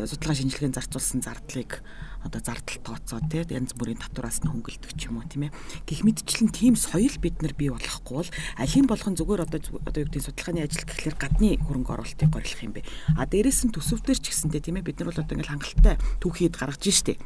[0.06, 1.82] судалгаа шинжилгээнд зарцуулсан зардлыг
[2.26, 5.56] одоо зардал тооцоо тий янз бүрийн татвараас нь хөнгөлдөг ч юм уу тийм ээ.
[5.86, 10.08] Гих мэдчлэн тийм соёл бид нар бий болохгүй бол алхийн болгон зүгээр одоо одоо юу
[10.10, 12.82] гэдэг судалгааны ажил гэхлээр гадны хөрөнгө оруулалтыг горилох юм бэ?
[13.14, 16.54] А дээрээс нь төсөвдөр ч гэсэндээ тийм ээ бид нар бол одоо ингээл хангалттай түүхийд
[16.58, 17.16] гаргаж штэ.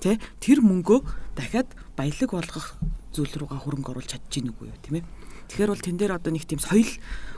[0.00, 0.98] Тий тэр мөнгөө
[1.36, 2.66] дахиад баялаг болгох
[3.12, 5.04] зүйл рүүгээ хөрөнгө оруулж гин үгүй юу тийм ээ.
[5.46, 6.90] Тэгэхээр бол тэн дээр одоо нэг тийм соёл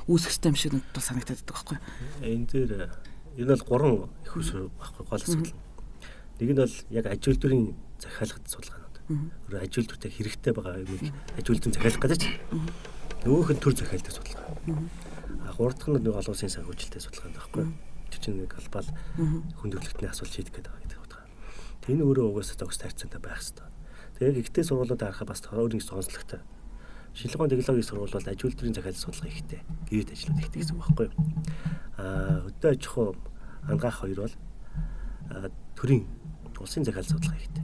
[0.08, 1.78] үүсэх систем шиг надад санагдаад байдаг байхгүй.
[2.24, 2.72] Энэ дээр
[3.36, 5.67] энэ бол гурван их усруу байхгүй гол асуудал.
[6.38, 8.96] Нэг нь бол яг аж үйлдвэрийн захиалгад судалгаанууд.
[9.50, 12.38] Өөрөөр аж үйлдвэртэй хэрэгтэй байгаа юмыг аж үйлдвэрийн захиалах гэдэг чинь.
[13.26, 14.46] Нөгөөх нь төр захиалдаг судалгаа.
[15.42, 17.64] А гурав дахь нь нэг олон улсын санхүүжилттэй судалгаа байхгүй.
[18.14, 18.86] Тэр чинь нэг глобал
[19.58, 21.26] хүндрэлтний асуулт шийдэх гэдэг байгаа утга.
[21.82, 23.66] Тэр өөрөө угаасаа зогс тайцсантай байх хэрэгтэй.
[24.22, 26.40] Тэгээд ихтэй сургуулиуд харахад бас өөр нэг сонслогтой.
[27.18, 29.60] Шинжилгээний технологийн сургууль бол аж үйлдвэрийн захиалгын судалгаа ихтэй.
[29.90, 31.14] Гэрээд ажлууд ихтэй гэсэн үг байхгүй юу?
[31.98, 33.08] Аа өдөө аж ахуй
[33.66, 34.34] ангаах хоёр бол
[35.78, 36.02] төрийн
[36.58, 37.62] улсын захиалгын судалгаа хийгдэ.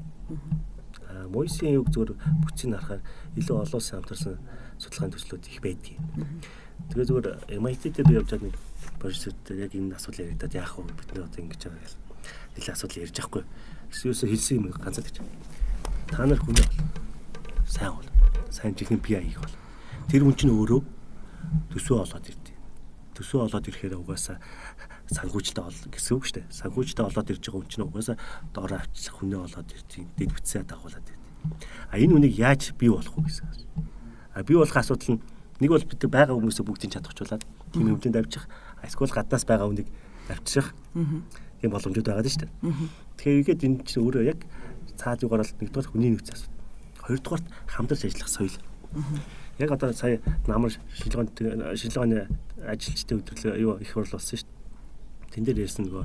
[1.11, 2.15] Аа Мойсийн үг зөвөр
[2.47, 3.03] бүтцийг харахаар
[3.35, 4.39] илүү олон улсын хамтарсан
[4.79, 5.99] судалгааны төслүүд их байдгийг.
[6.95, 7.27] Тэгээ зөвөр
[7.59, 8.57] MIT дээр явж байгаа нэг
[9.03, 11.99] профессортэй яг энэ асуудал яригадад яах вэ бид нэр одоо ингэж байгаа гэл.
[12.55, 13.43] Нэлээ асуудал ярьж байхгүй.
[13.91, 15.17] Эсвэл хэлсэн юм ганцаад гэж.
[16.15, 16.71] Та нар хүн бол
[17.67, 18.11] сайн бол
[18.55, 19.57] сайн чихний PI хийх бол
[20.07, 20.81] тэр хүн чинь өөрөө
[21.75, 22.53] төсөө олоод ирдэ.
[23.19, 24.39] Төсөө олоод ирэхээр угаасаа
[25.13, 26.47] санхүүжилтээ ол гэсэн үг шүү дээ.
[26.49, 28.17] Санхүүжилтээ олоод ирж байгаа хүн чинь угаасаа
[28.57, 30.05] доор авчих хүнээ олоод ирдэг.
[30.17, 31.21] Дэд бүтсээ дагуулад ирдэг.
[31.93, 33.49] А энэ үнийг яаж бий болох вэ гэсэн.
[34.33, 35.23] А бий болох асуудал нь
[35.61, 38.49] нэг бол бид байгаа хүмүүсээ бүгдийг чадахжуулаад тийм хэмжээнд авчих.
[38.81, 39.89] Эсвэл гаднаас байгаа хүнийг
[40.33, 40.73] авчрах.
[41.61, 42.53] Тийм боломжууд байгаа шүү дээ.
[43.21, 44.41] Тэгэхээр ихэд энэ чинь өөрөө яг
[44.97, 46.61] цаад югаар бол нэгдүгээр хүний нөөц асуудал.
[47.05, 48.57] Хоёрдугаарт хамтарч ажиллах соёл.
[49.59, 52.25] Яг одоо сая намар шилжээний шилжээний
[52.65, 54.64] ажилчдын өдрөлөө юу их хурл болсон шүү дээ.
[55.35, 56.05] Тэн дээр ярьсан нөгөө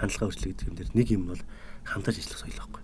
[0.00, 1.42] хандлага өөрчлөлт гэдэг юм дээр нэг юм бол
[1.84, 2.82] хамтарч ажиллах соёл байхгүй.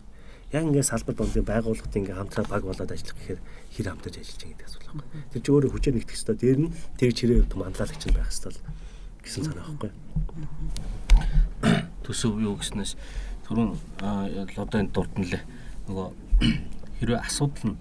[0.53, 3.41] Яг ингээд салбар бондын байгууллагад ингээд хамтраа баг болоод ажиллах гэхээр
[3.73, 5.21] хэр хамтарч ажиллаж байгаа гэдэг асуулт байхгүй.
[5.33, 6.37] Тэр чи өөрөө хүчээр нэгтгэх хэрэгтэй.
[6.37, 8.53] Дээр нь тэр чирээ манлайлагч нь байх хэрэгтэй
[9.27, 9.91] гэсэн санаа байхгүй.
[12.07, 12.93] Төсөв юу гэснээс
[13.51, 15.43] түрүүн одоо энэ дурдналээ
[15.91, 16.07] нөгөө
[17.03, 17.79] хэрвээ асуудал нь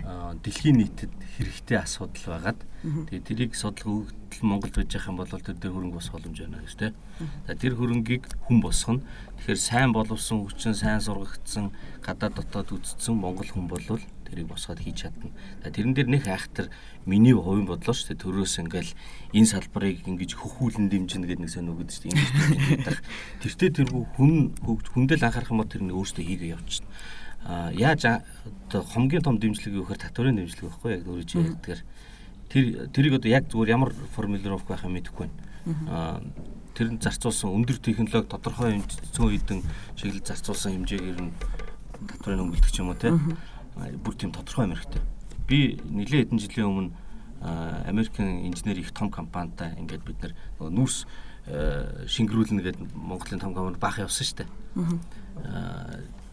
[0.00, 5.56] дэлхийн нийтэд хэрэгтэй асуудал байгаад тэгээ тэрийг судлах өгдөл Монголд байж байгаа юм бол тэр
[5.60, 6.94] дээр хөрөнгө босох боломж байна гэж тийм.
[7.44, 9.04] За тэр хөрөнгийг хүн босгоно.
[9.44, 15.04] Тэгэхээр сайн боловсон хүчин, сайн сургагдсан, гадаад дотоод үздсэн монгол хүн болвол тэрийг босгоод хийж
[15.04, 15.28] чадна.
[15.60, 16.72] Тэрэн дээр нэг айхтар
[17.04, 18.22] миний хувийн бодлоо шүү дээ.
[18.24, 18.92] Төрөөс ингээл
[19.36, 22.16] энэ салбарыг ингэж хөхүүлэн дэмжинэ гэдэг нэг сонь өгдөг шүү дээ.
[22.16, 22.96] Ингэж
[23.44, 26.88] тэртээ тэргүй хүн хүндэл анхаарах юм бол тэр нэг өөртөө хийгээ явчихна
[27.46, 31.80] яаж одоо хомгийн том дэмжлэг юу гэхээр татварын дэмжлэг байхгүй яг өөрөө чи ягдгаар
[32.50, 36.20] тэр тэрийг одоо яг зүгээр ямар формулировк байх юм мэдэхгүй байна.
[36.74, 38.82] Тэр нь зарцуулсан өндөр технологи тодорхой
[39.14, 39.60] зүүн хідэн
[39.96, 41.32] чиглэл зарцуулсан хэмжээгээр нь
[42.06, 43.10] татварын өнгөлдөг юм уу те.
[44.04, 45.02] Бүр тийм тодорхой юм хэрэгтэй
[45.50, 46.90] би нэлээд хэдэн жилийн өмнө
[47.90, 51.10] Америкийн инженер их том компанитай ингээд бид нар нүүрс
[52.06, 54.50] шингэрүүлнэ гэдэг Монголын том компани баах явсан шүү дээ.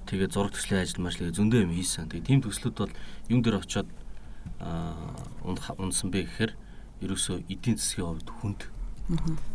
[0.08, 2.08] Тэгээд зураг төслийн ажил их зөндөө юм хийсэн.
[2.08, 2.94] Тэгээд тийм төслүүд бол
[3.28, 3.88] юм дээр очиод
[5.78, 6.52] унсан бэ гэхээр
[7.04, 8.62] ерөөсөө эдийн засгийн хувьд хүнд.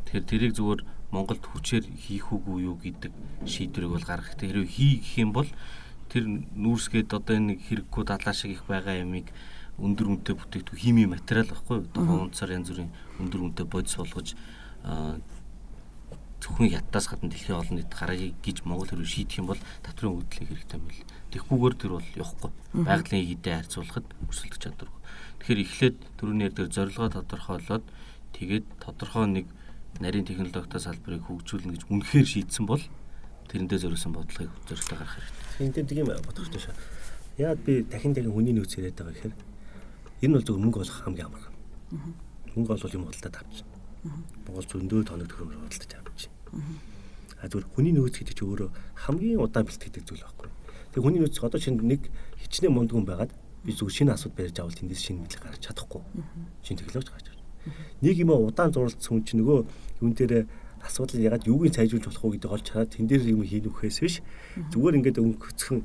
[0.07, 0.81] Тэгэхээр тэрийг зүгээр
[1.13, 3.13] Монголд хүчээр хийх үгүй юу гэдэг
[3.45, 4.37] шийдвэрийг бол гаргах.
[4.37, 5.49] Тэр хийх юм бол
[6.09, 9.29] тэр нүүрсгээд одоо энэ хэрэггүй дадлаа шиг их байгаа ямиг
[9.77, 11.89] өндөр үнэтэй бүтээгдэхүүн химийн материал байхгүй юу?
[11.97, 14.29] Одоо унцаар янз бүрийн өндөр үнэтэй бодис болгож
[16.43, 20.49] зөвхөн ядтаас гадна дэлхийн олон нийт гарагийг гэж Монгол хэрэг шийдэх юм бол татврын хөдөлгөөн
[20.51, 21.07] хэрэгтэй юм бэл.
[21.31, 22.51] Тэгхгүйгээр тэр бол явахгүй.
[22.83, 25.01] Байгалийн хідээ харьцуулахад өрсөлдөх чадваргүй.
[25.39, 27.85] Тэгэхээр эхлээд төрөний дээр зорилгоо тодорхойлоод
[28.35, 29.47] тэгээд тодорхой нэг
[30.03, 32.83] нарийн технологитой салбарыг хөгжүүлнэ гэж үнэхээр шийдсэн бол
[33.47, 35.63] тэрэндээ зориулсан бодлогыг зорилтоо гаргах хэрэгтэй.
[35.63, 36.77] Энд тийм бодох хэрэгтэй шээ.
[37.39, 39.35] Яад би дахин дахин хүний нөөц яриад байгаа гэхээр
[40.27, 41.55] энэ бол зөв мөнгө олох хамгийн амархан.
[42.57, 43.69] Мөнгө олвол юм худалдаа тавьчих.
[44.03, 48.71] Монгол зөндөө тоног төгрөөр худалдаж А зүгээр хүний нөөц гэдэг чинь өөрөө
[49.09, 50.49] хамгийн удаан бэлтгэдэг зүйл байхгүй.
[50.93, 52.07] Тэгээ хүний нөөц одоо чинь нэг
[52.39, 53.33] хичнээн мундгүн байгаад
[53.65, 56.03] би зүгээр шинэ асууд барьж авал тэндээс шинэ мэдлэг гаргаж чадахгүй.
[56.63, 57.47] Шинэ технологи гаргаж чадчих.
[58.03, 59.59] Нэг юм удаан зурлалцсан хүн чинь нөгөө
[60.03, 60.47] юун дээр
[60.83, 63.99] асуудал ягаад юуг нь сайжруулж болох вэ гэдэг олж хараад тэн дээр юм хийх үхээс
[64.03, 64.17] биш
[64.75, 65.81] зүгээр ингээд өнгөцхөн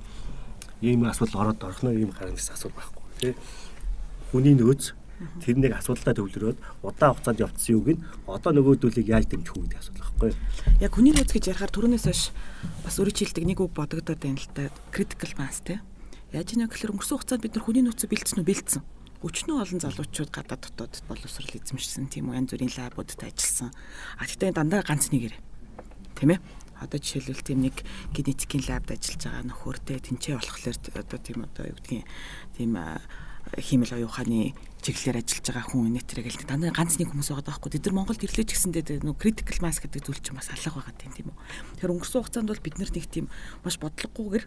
[0.82, 3.34] ийм асуудал ороод орхно ийм гаргасан асуудал байхгүй тий
[4.34, 9.58] хүний нөөц Тэр нэг асуудалтай төвлөрөөд удаан хугацаанд явцсан юуг нь одоо нөгөөдөлийг яаж дэмжих
[9.58, 10.38] үү гэдэг асуудал байхгүй юу?
[10.78, 12.22] Яг хүний нөөц гэж ярихаар түрүүнээс хойш
[12.86, 15.82] бас өөрөө чилдэг нэг үг бодогдоод байна л та critical mass те.
[16.30, 18.82] Яаж нэг гэхээр өнгөрсөн хугацаанд бид нар хүний нөөцөө бэлдсэн үү бэлдсэн.
[19.26, 23.74] Өчнөө олон залуучууд гадаад дотоод боловсрал эзэмшсэн тийм үү янз бүрийн лабуудад ажилласан.
[24.22, 25.34] А тэгтээ дандаа ганц нэгэр.
[26.14, 26.38] Тэ мэ?
[26.78, 27.82] одоо жишээлбэл тийм нэг
[28.14, 32.06] генетикийн лабд ажиллаж байгаа нөхөртэй тэнцээ болохоор одоо тийм одоо юу гэдгийг
[32.54, 32.72] тийм
[33.58, 34.54] хиймэл оюуханы
[34.88, 37.70] чиглэлээр ажиллаж байгаа хүн нэтрэг л дандаа ганц нэг хүмүүс байгаа байхгүй.
[37.76, 41.28] Тэд нар Монголд ирлээж гисэндээ нөө critical mass гэдэг зүйл чинь бас алга байгаа тийм
[41.28, 41.36] үү.
[41.76, 43.26] Тэгэхээр өнгөрсөн хугацаанд бол бид нар нэг тийм
[43.68, 44.46] маш бодлогогүйгээр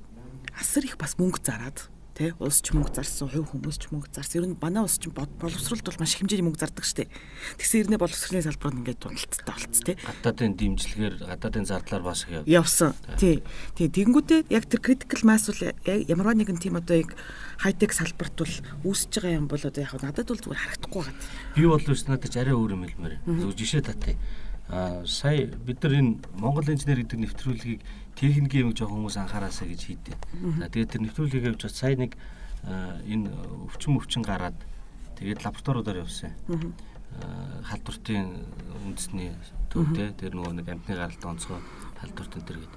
[0.56, 1.78] асар их бас мөнгө зараад
[2.20, 4.44] тий улс ч мөнгө зарсан, хувь хүмүүс ч мөнгө зарсан.
[4.44, 7.08] Ер нь манай улс ч боловсролд бол маш хэмжээний мөнгө зардаг штеп.
[7.56, 9.96] Тэгсэн ирнэ боловсролын салбарт ингээд дундалттай болц тий.
[10.04, 12.92] Гадаадын дэмжлэгээр гадаадын зардлаар бас их явсан.
[13.16, 13.40] Тий.
[13.72, 17.16] Тий тэгэнгүүтээ яг тэр critical mass бол ямарваа нэгэн тийм одоо яг
[17.56, 18.54] хайтек салбарт бол
[18.84, 21.16] үүсэж байгаа юм бол одоо яг надад бол зүгээр харагдахгүй байгаа.
[21.56, 23.16] Би бол биш надад арай өөр юм хэлмээр.
[23.24, 24.20] Зөв жишээ татъя.
[24.68, 27.80] Аа сая бид нар энэ Монгол инженер гэдэг нэвтрүүлгийг
[28.16, 30.12] техникийн юм жоох хүмүүс анхаараасаа гэж хийдэ.
[30.58, 32.16] За тэгээд тэр нэвтрүүлгийг явж сая нэг
[32.64, 33.30] энэ
[33.70, 34.58] өвчин өвчин гараад
[35.16, 36.34] тэгээд лабораториудаар явсан.
[37.66, 38.46] халдвартын
[38.86, 39.34] үндэсний
[39.70, 41.58] төв те тэр нөгөө нэг амтны гаралт онцгой
[41.98, 42.74] халдварт энэ төр гээд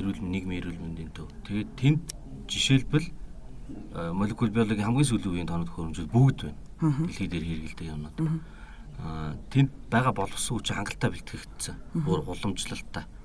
[0.00, 1.28] эрүүл нийгмийн эрүүл мэндийн төв.
[1.44, 2.02] Тэгээд тэнд
[2.48, 3.08] жишээлбэл
[4.16, 6.58] молекул биологийн хамгийн сүүлийн үеийн тоног хөрөмжөл бүгд байна.
[7.04, 8.16] Дэлхийд дээр хэрэгэлдэг юмнууд.
[9.02, 11.76] Аа тэнд байгаа боловсон хүч хангалттай бэлтгэгдсэн.
[12.04, 12.24] Бүр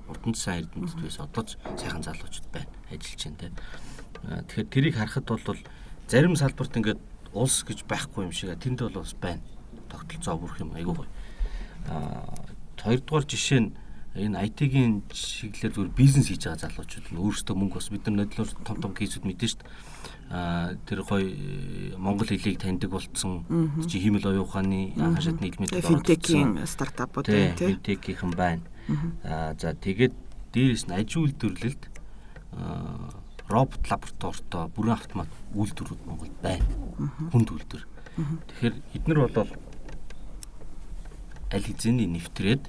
[0.10, 3.48] уламжлалтай урданд сайн эрдэмтэд байсан одоо ч сайхан залуучууд байна ажиллаж байна те.
[4.20, 5.58] Тэгэхээр тэрийг харахад бол
[6.10, 7.02] зарим салбарт ингээд
[7.34, 9.42] улс гэж байхгүй юм шиг тэнд бол бас байна.
[9.90, 11.10] Тогтолцоо бүрх юм айгүй гоё.
[11.88, 12.34] Аа
[12.82, 13.72] хоёрдугаар жишээ нь
[14.18, 18.50] энэ IT-ийн чиглэлээр зүгээр бизнес хийж байгаа залуучууд нь өөрсдөө мөнгө бас бид нар нодлоор
[18.66, 19.70] том том кейсүүд мэдэн дээ.
[20.34, 23.46] Аа тэр гоё э, монгол хэлийг таньдаг болцсон
[23.86, 28.66] чи химэл оюуханы анхан шатны илмэд финтекийн стартапууд тийм финтекийнхэн байна.
[29.24, 30.14] Аа за тэгээд
[30.54, 31.84] дээрэс нь аж үйлдвэрлэлд
[33.50, 36.66] робот лабораторитой бүрэн автомат үйлдвэрүүд Монголд байна.
[37.34, 37.84] Хүнд үйлдвэр.
[38.50, 39.50] Тэгэхээр эднэр бол
[41.50, 42.64] аль хэзээний нэвтрээд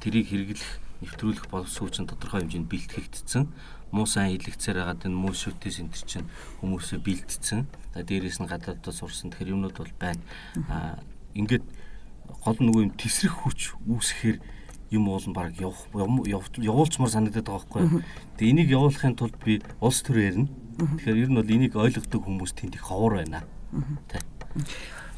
[0.00, 0.72] тэрийг хэрэглэх
[1.04, 3.44] нэвтрүүлэх боловсруучийн тодорхой хэмжээнд бэлтгэгдсэн
[3.92, 6.26] муу сайн илэгцээр хагаад энэ муу шүтээс энэ чинь
[6.64, 7.68] хүмүүсээ бэлдсэн.
[7.94, 10.20] За дээрээс нь гадаадд сурсан тэр юмнууд бол байна.
[10.72, 10.98] Аа
[11.36, 11.64] ингээд
[12.40, 14.40] гол нөгөө юм тесрэх хүч үүсэхээр
[14.90, 18.02] юм уул нь баг явах явуулчмаар санагдаад байгаа байхгүй.
[18.38, 20.48] Тэгээ энийг явуулахын тулд би улс төр ярина.
[20.78, 23.42] Тэгэхээр ер нь бол энийг ойлгодог хүмүүс тэнд их ховор байна.
[24.08, 24.22] Тэ.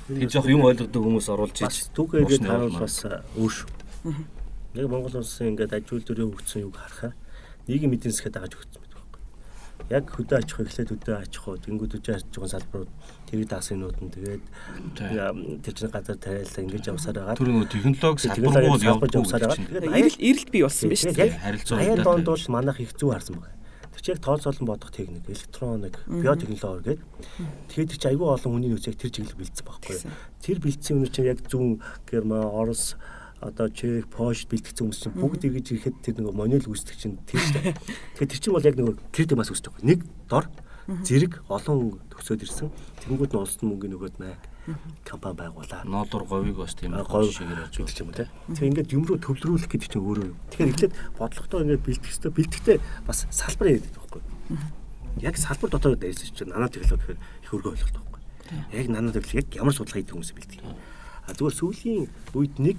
[0.08, 3.04] Тэр жоох юм ойлгодог хүмүүс оруулж иж түүхээгээ таавал бас
[3.36, 3.68] өөр шүү.
[4.78, 7.12] Яг Монгол улсын ингээд ажил төрийн хөгжсөн юг харахаа
[7.68, 8.87] нийгэм эдийн засгаа дагаж өгсөн.
[9.88, 12.90] Яг хөдөө аж ахуй эхлээд хөдөө аж ахуй тэнгууд үжи аж ахуйн салбарууд
[13.24, 14.44] тэрийг дааснууд нь тэгээд
[15.64, 17.40] тэр чинь газар тариалаа ингэж явсаар байгаа.
[17.40, 19.96] Тэр нөгөө технологи салбарууд явсаар байгаа.
[19.96, 21.40] Эрэлт эрэлт бий болсон биз дээ.
[21.40, 21.80] Харилцаа.
[21.80, 23.56] Аян донд бол манайх их зүү харсан байна.
[23.96, 27.00] Тэр чинь яг тооцоолон бодох техник, электроник, биотехнологи гэдэг.
[27.72, 29.96] Тэгэхээр тэр чинь айгүй олон хүний нөөцийг тэр чиглэл бэлдсэн байхгүй.
[30.44, 32.94] Тэр бэлдсэн юм чинь яг зүүн Герман, Орос
[33.40, 37.38] одоо чек, пош бэлтгэсэн хүмүүс чинь бүгд эргэж ирэхэд тэр нэг монол үүсдэг чинь тэр
[37.38, 37.74] шүү дээ.
[38.18, 39.78] Тэгэхээр тэр чинь бол яг нэг кредит мас үүсдэг.
[39.86, 40.50] Нэг дор
[40.88, 42.72] зэрэг олон төсөөд ирсэн.
[43.04, 44.42] Тэнгүүд нь улсад мөнгө нөгөөд маяг
[45.04, 45.84] компани байгуулаа.
[45.84, 48.28] Ноолор говийг бас тийм говь шигээр ажиж юм те.
[48.48, 50.38] Тэгээ ингээд юм руу төвлөрүүлэх гэдэг чинь өөрөө юм.
[50.48, 52.32] Тэгэхээр эхлээд бодлоготой ингээд бэлтгэх хэрэгтэй.
[52.34, 54.22] Бэлтгэхдээ бас салбар яриад байхгүй.
[55.22, 58.20] Яг салбар дотор ярьсан чинь нанаа технологи гэхээр их өргөө ойлголт байхгүй.
[58.76, 60.64] Яг нанаа технологи яг ямар судалгаа хийдэг хүмүүс бэлтгэх.
[61.28, 62.78] А зүгээр сүүлийн үед нэг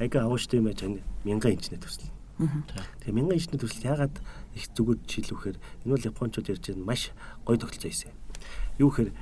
[0.00, 0.80] айгаа авууштай юм байж
[1.24, 2.08] мянган инженер төсөл.
[2.40, 4.16] Тэгээ мянган инженер төсөл яагаад
[4.56, 7.12] их зүгээр жишээлвэхээр энэ бол японочууд ярьж байгаа маш
[7.44, 8.16] гоё тогтолцоо хийсэн.
[8.80, 9.12] Юу гэхээр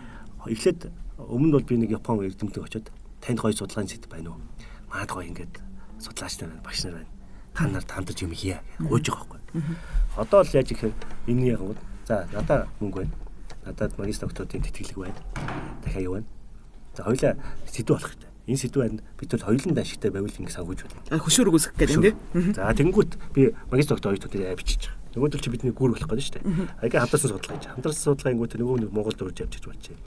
[0.46, 0.80] эхлээд
[1.18, 2.86] өмнө бол би нэг япон эрдэмтэн очиод
[3.18, 4.40] танд гоё судалгааны сэт байна уу?
[4.86, 5.58] Маад гоё ингээд
[5.98, 7.10] судлаач нар байна, багш нар байна.
[7.58, 9.74] Та нарт хамтарч юм хийе гуйж байгаа байхгүй.
[10.14, 10.94] Одоо л яаж ихээр
[11.26, 11.60] энэ яг
[12.06, 13.14] за надаа мөнгө байна.
[13.66, 15.18] Надад магистр докторийн тэтгэлэг байна.
[15.82, 16.30] Дахиад юу байна?
[16.94, 17.34] За хоёлаа
[17.66, 21.20] сэдв болох хэрэгтэй энэ сэдвээр бид бол хоёулын ашигтай байвал ингэ санхүүж байна.
[21.20, 22.56] Хөшөөрөг үсгэх гэдэг тийм.
[22.56, 24.96] За тэнгуут би магистр доктор хоёр төдөө бичиж байгаа.
[25.18, 26.44] Нөгөөдөл чи бидний гүр болох гэдэг шүү дээ.
[26.80, 27.66] Аяга хамтарсан судалгаа хийж.
[27.68, 30.00] Хамтарсан судалгаангууд нөгөө нэг Монгол дөрж явж болж байна.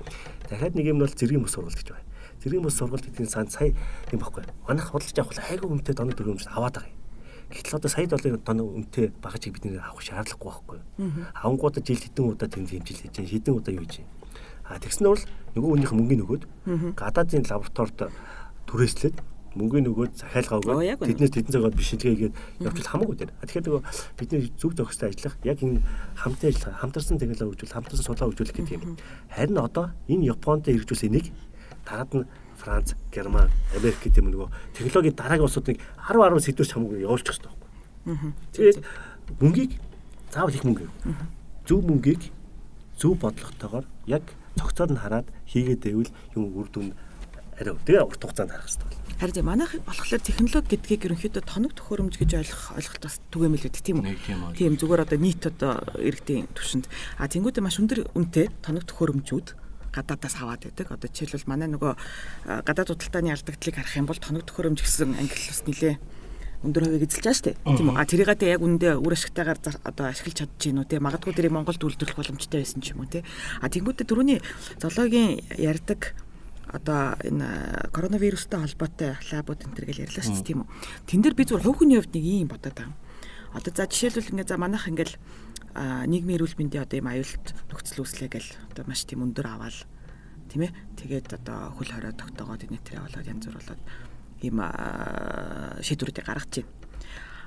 [0.49, 2.07] Дахиад нэг юм бол зэргийн бус сургалт гэж байна.
[2.41, 3.73] Зэргийн бус сургалт гэдгийг санд сая
[4.13, 4.45] юм баггүй.
[4.65, 6.93] Манайх худалдаж авах айгүй өмтэй донод дөрөв өмч аваад байгаа.
[7.51, 10.79] Гэтэл одоо сая долларын тоног өмтэй багажийг бидний авах шаардлагагүй байхгүй.
[11.35, 14.07] Авангуудаа жил хэдэн удаа тэнд хэмжил хийж, хэдэн удаа юу хийж.
[14.71, 15.25] А тэгснээр бол
[15.59, 16.43] нөгөө хүнийх мөнгөний нөгөөд
[16.95, 17.99] гадаадын лабораторид
[18.71, 19.17] түрээслээд
[19.59, 23.31] мөнгөний нөгөөд захиалгаа өгөөд тэднээс тэдэн цагаад бишилгээгээд явуул хамаагүй дээр.
[23.43, 23.83] Тэгэхээр нөгөө
[24.15, 25.83] бидний зөв зохистой ажиллах яг энэ
[26.15, 28.95] хамтын ажиллагаа хамтарсан технологи хөгжүүл хамтарсан судалгаа хөгжүүлэх гэдэг юм.
[29.27, 31.25] Харин одоо энэ Японд хэрэгжүүлсэн нэг
[31.83, 37.03] дараад нь Франц, Герман, Америк гэдэг юм нөгөө технологийн дараагийн улсуудыг 10 10 сэдвэрч хамаагүй
[37.03, 38.31] явуулчих хэрэгтэй байхгүй.
[38.55, 38.79] Тэгээд
[39.41, 39.71] мөнгийг
[40.31, 40.87] заавал их мөнгө.
[41.67, 42.31] Зөв мөнгийг
[42.95, 44.23] зөв бодлоготойгоор яг
[44.59, 46.87] цогцоор нь хараад хийгээд байвал юм үр дүн
[47.61, 48.97] арай тэгээ урт хугацаанд харах хэрэгтэй.
[49.21, 53.73] Харин тийм манайх болохоор технологи гэдгийг ерөнхийдөө тоног төхөөрөмж гэж ойлгох ойлголт бас түгээмэл үү
[53.77, 54.57] тийм үү?
[54.57, 56.89] Тийм зүгээр одоо нийт одоо иргэдийн түвшинд
[57.21, 59.47] а тэнгуүдээ маш өндөр үнэтэй тоног төхөөрөмжүүд
[59.93, 60.87] гадаадаас аваад байдаг.
[60.89, 61.93] Одоо жишээлбэл манай нөгөө
[62.65, 65.95] гадаад худалдааны алдагдлыг харах юм бол тоног төхөөрөмж гэсэн англи бас нилээ
[66.61, 67.57] өндөр хувийг эзэлж байгаа шүү дээ.
[67.77, 67.97] Тийм үү?
[67.97, 71.01] А тэрийгээ яг үндэ үр ашигтайгаар одоо ашиглаж чадж гинүү те.
[71.01, 73.25] Магадгүй тэрийг Монголд үйлдвэрлэх боломжтой байсан ч юм уу те.
[73.61, 74.39] А тэнгуүтэ түрүүний
[74.77, 76.13] зоологийн ярддаг
[76.71, 80.69] одоо энэ коронавирустай холбоотой лабууд энэ төр гэж ярьлаа шүү дээ тийм үү.
[81.09, 82.95] Тэн дээр би зүгээр хувь хүний хувьд нэг юм бодоод байгаа.
[83.57, 85.15] Одоо за жишээлбэл ингээ за манайх ингээл
[86.07, 89.79] нийгмийн эрүүл мэндийн одоо юм аюулт нөхцөл үүслээ гэл одоо маш тийм өндөр аваал
[90.47, 90.71] тийм ээ.
[90.95, 93.81] Тэгээд одоо хөл хорой тогтоогоод энэ тэр болоод янз бүр болоод
[94.41, 94.57] ийм
[95.81, 96.69] шийдвэрүүдийг гаргаж байна.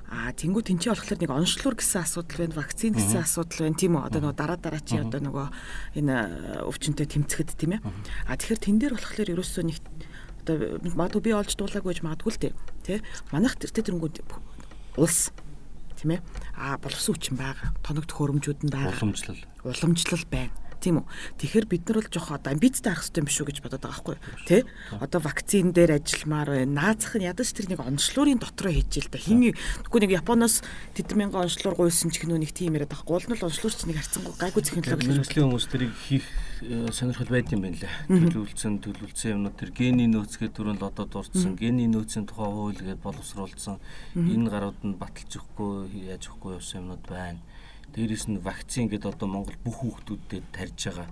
[0.05, 4.05] А тэнгуү тэнцээ болохоор нэг онцлог гэсэн асуудал байна, вакцин гэсэн асуудал байна тийм үү?
[4.05, 5.47] Одоо нөгөө дараа дараа чи одоо нөгөө
[5.97, 6.15] энэ
[6.69, 7.81] өвчнөд тэмцэхэд тийм ээ.
[8.29, 9.77] А тэгэхээр тэн дээр болохоор ерөөсөө нэг
[10.45, 10.55] одоо
[10.93, 12.53] магадгүй би олж дуулаагүй гэж магадгүй л дээ.
[12.85, 13.01] Тэ?
[13.33, 14.21] Манайх тэр тэрэнгүүд
[15.01, 15.33] улс
[15.97, 16.21] тийм ээ.
[16.53, 17.73] А боловсон хүчин байгаа.
[17.81, 18.93] Тоног төхөөрөмжүүд нь байгаа.
[18.93, 19.41] Уламжлал.
[19.65, 21.05] Уламжлал байна тийм үү.
[21.39, 24.17] Тэгэхээр бид нар бол жоох одоо амбицтай арах хэрэгтэй юм шүү гэж бодоод байгаа байхгүй
[24.47, 24.61] тий.
[24.99, 26.75] Одоо вакцин дээр ажилламаар байна.
[26.75, 29.19] Наазах нь ядаж тэр нэг онцлуурын дотроо хийж л да.
[29.19, 30.61] Хин үгүй нэг Японоос
[30.95, 33.07] тэдэн мянган онцлуур гуйсан ч гэнүү нэг тийм яриад байгаа.
[33.07, 36.25] Гол нь л онцлуурч нэг харцсан гайгүй технологи гэж бодлоо хүмүүс тэрийг хийх
[36.65, 37.93] э, сонирхол байд юм байна лээ.
[38.09, 41.55] Төлөвлөсөн төлөвлөсөн юмнууд тэр гений нөөцгээ түрүүн л одоо дурдсан.
[41.55, 43.79] Гений нөөцийн тухай хууль гэдээ боловсруулсан.
[44.15, 47.39] Энэ гарууд нь баталж өгөхгүй яаж өгөхгүй явсан юмнууд байна
[47.95, 51.07] Дээрээс нь вакцин гэдэг одоо Монгол бүх хүүхдүүдэд тарьж байгаа.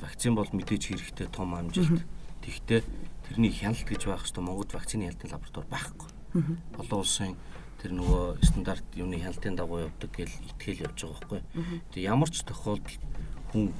[0.00, 2.00] Вакцин бол мэдээж хэрэгтэй том амжилт.
[2.40, 2.84] Тэгвэл
[3.28, 6.08] тэрний хяналт гэж байх хэвээр Монголд вакцины хяналтын лаборатори байхгүй.
[6.80, 7.36] Олон улсын
[7.82, 11.40] тэр нөгөө стандарт юуны хяналтын дагуу явдаг гэж итгэл явж байгаа байхгүй.
[11.92, 13.02] Тэгээ ямар ч тохиолдолд
[13.52, 13.76] хүн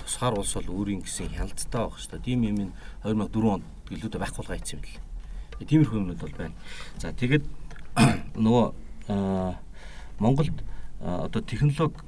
[0.00, 2.24] тусгаар улс бол өөрийн гэсэн хяналттай байх шүү дээ.
[2.24, 2.72] Тийм юм ин
[3.04, 5.68] 2004 онд гэлүүдэ байхгүй болгоо ийцсэн юм лээ.
[5.68, 6.54] Тиймэрхүү юмнууд бол байна.
[6.98, 7.44] За тэгээд
[8.44, 8.66] нөгөө
[10.20, 10.56] Монголд
[11.00, 12.00] одоо технологи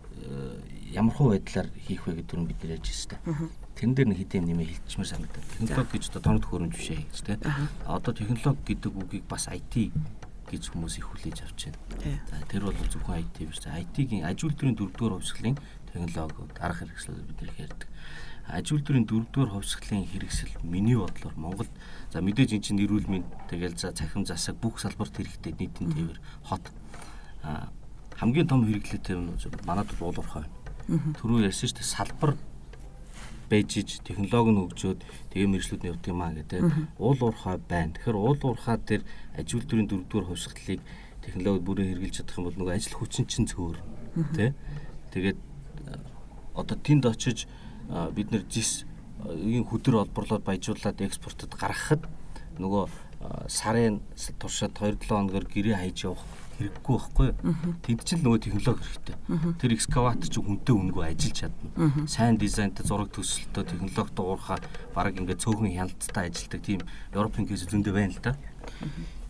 [0.93, 3.51] ямар хуу байдлаар хийх вэ гэдэг нь бид нэр ярьж байна.
[3.77, 5.45] Тэрэн дээр нэг хэдийн нэмээ хэлчихмээр санагдав.
[5.59, 7.41] Технологи гэж одоо тоног төхөөрөмж биш ээ гэж тийм.
[7.87, 9.93] Одоо технологи гэдэг үгийг бас IT
[10.49, 12.19] гэж хүмүүс их хүлээж авч байна.
[12.33, 13.61] За тэр бол зөвхөн IT биш.
[13.61, 15.57] IT-ийн аж үйлдвэрийн дөрөвдүгээр хувьсгалын
[15.93, 17.89] технологиуд арга хэрэгслүүд бид нэр ярьдаг.
[18.49, 21.73] Аж үйлдвэрийн дөрөвдүгээр хувьсгалын хэрэгсэл миний бодлоор Монголд
[22.09, 26.19] за мэдээж эн чинь нэрүүл мэнд тэгэл за цахим засаг бүх салбарт хэрэгтэй нийтийн тээвэр
[26.49, 26.65] хот
[28.19, 30.45] хамгийн том хэрэглээтэй юм манад бол уул уурхай.
[30.91, 32.33] Түрүү ярьсан шүү дээ салбар
[33.49, 35.01] байж иж технологи нь хөгжөөд
[35.33, 36.63] тэгээ мэржлүүд нь явдаг юм а гэдэг.
[36.99, 37.95] Уул уурхай байна.
[37.95, 39.03] Тэгэхээр уул уурхай дээр
[39.39, 40.81] аж үйлдвэрийн дөрөвдүгээр хувьсгалыг
[41.23, 43.79] технологид бүрэн хэрэгжилж чадах юм бол нөгөө ажил хүчин чинь цөөр.
[44.35, 44.53] Тэ?
[45.15, 45.39] Тэгээд
[46.59, 47.47] одоо тэнд очиж
[48.13, 48.85] бид нэр зис
[49.31, 52.03] ийм хөдөр олборлоод баяжуулаад экспортод гаргахад
[52.59, 52.85] нөгөө
[53.49, 54.03] сарын
[54.39, 56.23] туршаад 2-7 хоногор гэрээ хайж явах
[56.59, 57.29] хэрэггүй байхгүй.
[57.87, 59.17] Тэнд чинь нөгөө технологи хэрэгтэй.
[59.63, 61.71] Тэр экскаватор чинь хүнтэй үнгүй ажиллаж чадна.
[62.11, 64.59] Сайн дизайнтай зураг төсөлтөө технологи дуурхаа
[64.95, 66.81] баг ингээд цөөхөн хяналттай ажилладаг тийм
[67.15, 68.33] Европын кейс зөндөө байна л да.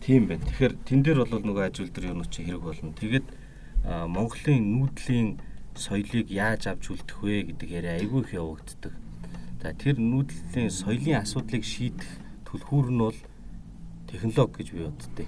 [0.01, 0.41] Тийм байна.
[0.49, 2.97] Тэгэхээр тэн дээр бол нөгөө ажил дээр юм чи хэрэг болно.
[2.97, 3.27] Тэгээд
[3.85, 5.39] Монголын нүүдлийн
[5.75, 8.93] соёлыг яаж авч үлдэх вэ гэдэг яриа айгүй их явагддаг.
[9.61, 12.09] За тэр нүүдлийн соёлын асуудлыг шийдэх
[12.47, 13.19] түлхүүр нь бол
[14.11, 15.25] технологи гэж би боддتي.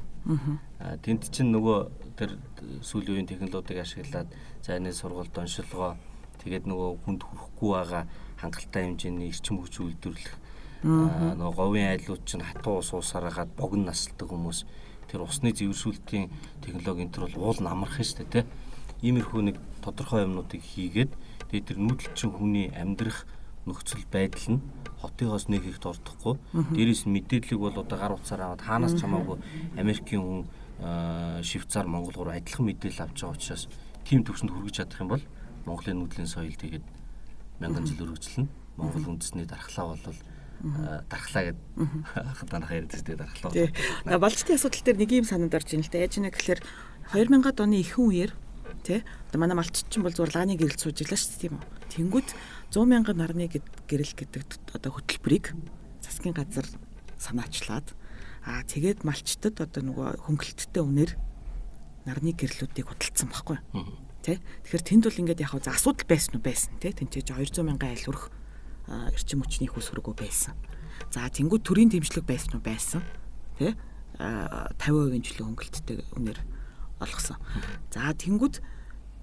[0.82, 1.80] Тэнд чинь нөгөө
[2.18, 2.38] тэр
[2.82, 4.30] сүүлийн үеийн технологиг ашиглаад
[4.66, 5.98] зайны сургалт оншилгоо
[6.42, 8.04] тэгээд нөгөө хүнд хүрэхгүй байгаа
[8.42, 10.36] хангалттай хэмжээний эрчим хүч үйлдвэрлэх
[10.82, 14.66] нөгөө говийн айлууд чинь хатуу ус уусараад богино насалдаг хүмүүс.
[15.06, 16.34] Тэр усны зэвэрсүүлэлтийн
[16.66, 18.46] технологи энэ төр бол уул намрах шүү дээ
[19.02, 21.12] иймэрхүү нэг тодорхой юмнуудыг хийгээд
[21.50, 23.26] тэгээд тэр нүүдэлчин хүний амьдрах
[23.66, 24.64] нөхцөл байдал нь
[25.02, 26.38] хотыгоос нэг ихт ордохгүй.
[26.78, 29.38] Дээрээс мэдээллийг бол одоо гар утсаар аваад хаанаас ч хамаагүй
[29.78, 30.42] Америкийн хүн
[30.82, 33.70] Швейцар Монгол руу адилхан мэдээлэл авч байгаа учраас
[34.06, 35.24] тийм төвшөнд хүргэж чадах юм бол
[35.66, 36.86] Монголын нүүдлийн соёл тэгээд
[37.62, 40.18] мянган жил өргөжлөн Монгол үндэсний дархлаа бол
[41.10, 41.60] дархлаа гэд
[42.42, 43.54] хатанах ярьдтэй дархлаа.
[43.54, 46.06] Тэгээ балчтын асуудал дээр нэг юм санаад орж ийн л дээ.
[46.06, 46.62] Яаж нэ гэхээр
[47.14, 48.32] 2000-ад оны ихэнх үеэр
[48.82, 51.66] тий одоо манай малчид чинь бол зүгээр лааны гэрэл сууж илаа шүү дээ тийм үү.
[51.94, 52.30] Тэнгүүд
[52.74, 54.42] 100 мянган нарны гэрэл гэдэг
[54.74, 55.54] одоо хөтөлбөрийг
[56.02, 56.66] засгийн газар
[57.18, 57.94] санаачлаад
[58.42, 61.12] аа тэгээд малчтад одоо нөгөө хөнгөлөлттэй үнээр
[62.06, 63.58] нарны гэрлүүдийг худалдсан байхгүй.
[64.26, 64.42] Тэ?
[64.66, 66.94] Тэгэхээр тэнд бол ингээд яг за асуудал байсан уу байсан тэ?
[66.94, 68.34] Тэнцээж 200 мянган айл өрх
[68.90, 70.54] эрчим хүчний хүсвэргөө байсан.
[71.14, 73.02] За тэнгууд төрийн дэмжлэг байсан уу байсан.
[73.58, 73.78] Тэ?
[74.18, 76.40] 50% жилийн хөнгөлөлттэй үнээр
[77.02, 77.38] олгосон.
[77.90, 78.62] За тэнгууд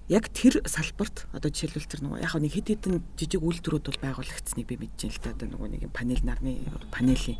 [0.09, 4.65] яг тэр салбарт одоо жишээлбэл тэр нөгөө яг нэг хэд хэдэн жижиг үйлдвэрүүд бол байгуулагдсныг
[4.65, 5.33] би мэдэж байна л да.
[5.37, 6.51] Одоо нөгөө нэг панел нарны
[6.89, 7.37] панелийн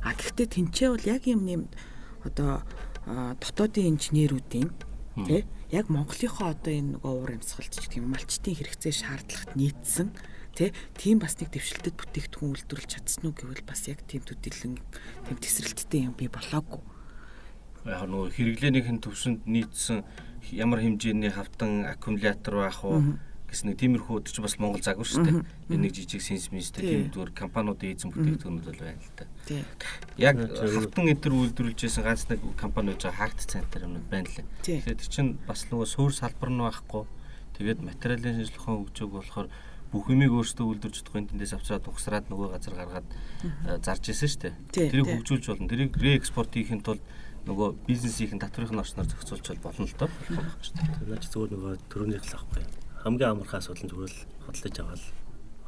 [0.00, 1.62] а гэхдээ тэнцээ бол яг юм нэм
[2.24, 2.64] одоо
[3.06, 4.72] дотоодын инженерүүдийн
[5.28, 10.08] тий яг Монголынхоо одоо энэ нөгөө уур амьсгалч гэх юм малчтын хэрэгцээ шаардлагат нийцсэн
[10.56, 14.80] тий тийм бас нэг дэвшилтэд бүтээгдэхүүн үйлдвэрлэж чадсан уу гэвэл бас яг тийм төдийлөн
[15.28, 16.80] тийм тесрэлттэй юм би болоогүй.
[17.84, 20.00] Яг нөгөө хэрэглээнийхэн төвшөнд нийцсэн
[20.52, 25.42] ямар хэмжээний хавтан аккумулятор байх уу гэсэн нэг тиймэрхүү ч бас Монгол загвар шүү дээ.
[25.70, 29.24] Би нэг жижиг сенсмистэй тийм зүгээр компаниудын эзэн бүтээгдэхүүнүүд бол байна л да.
[30.18, 34.42] Яг хавтан эдэр үйлдвэрлэжсэн ганц нэг компани байж байгаа хакт центр юмнууд байна л.
[34.66, 37.06] Тэгэхээр тэр чинь бас нөгөө суур салбар нь байхгүй.
[37.54, 39.48] Тэгээд материалын шинжилгээний хөгжөөг болохоор
[39.94, 43.08] бүх юмыг өөрсдөө үйлдвэрж чадахгүй тэндээс авчраад угсраад нөгөө газар гаргаад
[43.86, 44.90] зарж исэн шүү дээ.
[44.90, 45.70] Тэрийг хөгжүүлж болно.
[45.70, 47.02] Тэрийг реэкспорт хийхэд тулд
[47.46, 50.10] нөгөө бизнесийн татврын орчноор зохицуулж болно л доо.
[50.10, 52.64] Тэр ч зүгээр нөгөө төрөнийх л аахгүй.
[53.06, 55.02] Хамгийн амархан асуудал нь зүгээр л хөдөлж аваад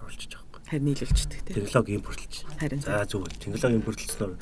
[0.03, 0.61] оруулчих жоохгүй.
[0.67, 1.55] Харин нийлүүлчихдэг тийм.
[1.63, 2.35] Технологи импортлж.
[2.59, 3.35] Харин за зүгээр.
[3.39, 4.33] Технологи импортлсноор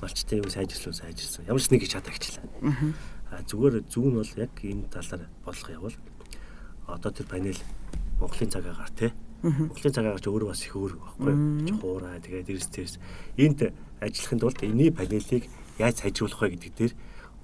[0.00, 1.44] малчтай юу сайжирсан сайжирсан.
[1.44, 2.44] Ямар ч нэг хийж чадагчлаа.
[3.28, 5.96] Аа зүгээр зүг нь бол яг энэ талаар болох явал
[6.88, 7.60] одоо тэр панел
[8.16, 11.34] Монголын цагаагаар тий Монголын цагаагаар ч өөрөө бас их өөр байхгүй.
[11.78, 12.94] Хуурай тэгээд дэрс дэрс
[13.38, 13.70] энд
[14.02, 15.46] ажиллахын тулд энэний панелийг
[15.78, 16.92] яаж сайжруулах вэ гэдэг дээр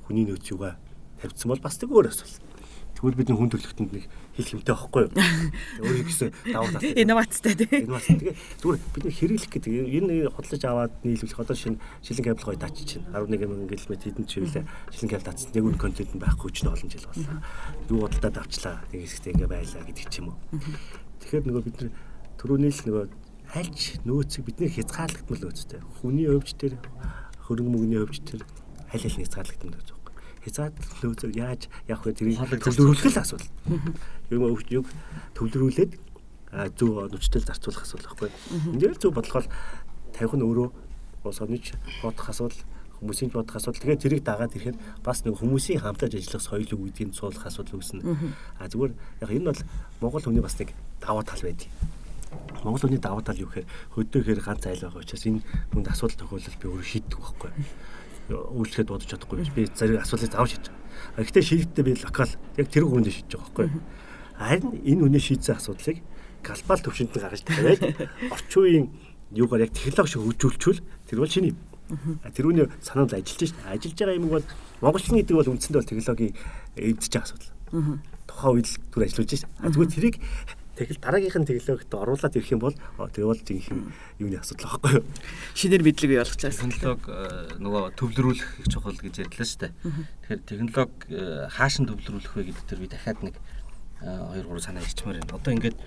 [0.06, 0.76] хүний нөөц юугаа
[1.22, 2.42] тавьдсан бол бас нэг өөр асуулт.
[2.94, 4.04] Тэгвэл бидний хүн төрөлхтөнд нэг
[4.38, 5.12] хэл хэмтэй байхгүй юу?
[5.82, 6.94] Өөрөөр гэсэн давуу талтай.
[7.02, 7.90] Инновацтай тийм.
[7.90, 8.06] Инновац.
[8.06, 12.76] Тэгээ зүгээр бидний хэрэглэх гэдэг энэ хөдөлж аваад нийлүүлэх одоо шинэ шилэн кабел гоё даач
[12.86, 14.64] чинь 11 мянган км хэдэн чиглэлээ
[14.94, 17.38] шилэн кабел даацсан нэг үн контент нь байхгүй ч олон жил болсон.
[17.90, 18.76] Юу бодолтой давчлаа.
[18.94, 20.38] Нэг хэсэгтээ ингээ байлаа гэдэг ч юм уу.
[21.18, 21.78] Тэгэхээр нөгөө бид
[22.38, 23.04] түрүүний л нөгөө
[23.58, 25.82] альч нөөцийг бидний хязгаарлагдмал нөөцтэй.
[26.00, 26.78] Хүний өвч төр
[27.44, 28.42] хөрөнгө мөнгөний өвч төр
[28.92, 30.12] аль аль хязгаарлагдмал нөөц байхгүй.
[30.44, 30.74] Хязгаад
[31.04, 33.50] нөөцөөр яаж явах вэ тэрийг төвлөрүүлэх л асуудал.
[34.32, 34.86] Юм өвч юг
[35.36, 35.92] төвлөрүүлээд
[36.78, 38.30] зөв нүчтэй зарцуулах асуудал байхгүй.
[38.78, 39.46] Энд зөв бодлохоор
[40.14, 40.68] тавих нь өөрөө
[41.24, 41.58] улс орны
[42.02, 42.60] бодох асуудал
[43.00, 43.82] хүмүүсийн бодох асуудал.
[43.82, 48.00] Тэгээд тэрийг дагаад ирэхэд бас нэг хүмүүсийн хамтаж ажиллах соёл үг гэдгийг суулгах асуудал үүснэ.
[48.60, 49.60] А зүгээр яг энэ бол
[50.00, 50.70] Монгол хүний бас нэг
[51.02, 51.68] даваа тал байдаг.
[52.64, 56.60] Монгол хүний даваа тал юу гэхээр хөдөөхээр ганц айл байгаа учраас энэ хүнд асуудал тохиолдол
[56.60, 57.50] би өөрөө шийддэг байхгүй.
[58.32, 59.44] Үйлчлэхэд бодож чадахгүй.
[59.52, 60.72] Би зарим асуудлыг заавал шийдэж.
[61.20, 63.68] Гэхдээ шийдэлтээ би локал яг тэр хүрээнд шийдэж байгаа байхгүй.
[64.34, 65.98] Харин энэ үнэ шийдсэн асуудлыг
[66.44, 67.82] глобал төвшөнд нь гаргаж тавиад
[68.32, 68.86] орчин үеийн
[69.32, 71.52] юугаар яг технологи шиг хөгжүүлчихвэл тэр бол шинэ.
[72.32, 73.68] Тэрүүний санаанд ажиллаж шээ.
[73.68, 74.46] Ажиллаж байгаа юм бол
[74.80, 76.28] монголчин гэдэг бол үндсэндээ бол технологи
[76.76, 77.52] байгаа асуудал.
[78.28, 79.48] Тухайн үед л түр ажиллаж шээ.
[79.60, 80.16] Тэгвэл тэрийг
[80.74, 82.74] Тэгэл дараагийнх нь технологид оруулаад ирэх юм бол
[83.14, 85.06] тэр бол жинхэнэ юуны асуудал байхгүй юу?
[85.54, 86.58] Шинээр болох цаас.
[86.58, 89.72] Технологи э, нөгөө төвлөрүүлэх их чухал гэж ярьлаа шүү дээ.
[90.26, 93.38] Тэгэхээр технологи э, хаашин төвлөрүүлэх вэ гэдэг дээр би дахиад нэг
[94.02, 95.38] 2 э, 3 санаа ирчмээр байна.
[95.38, 95.78] Одоо ингээд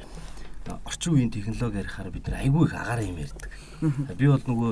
[0.87, 3.51] орчин үеийн технологи ярихаар бид нар айгүй их агаар юм ярьдаг.
[4.15, 4.71] Би бол нөгөө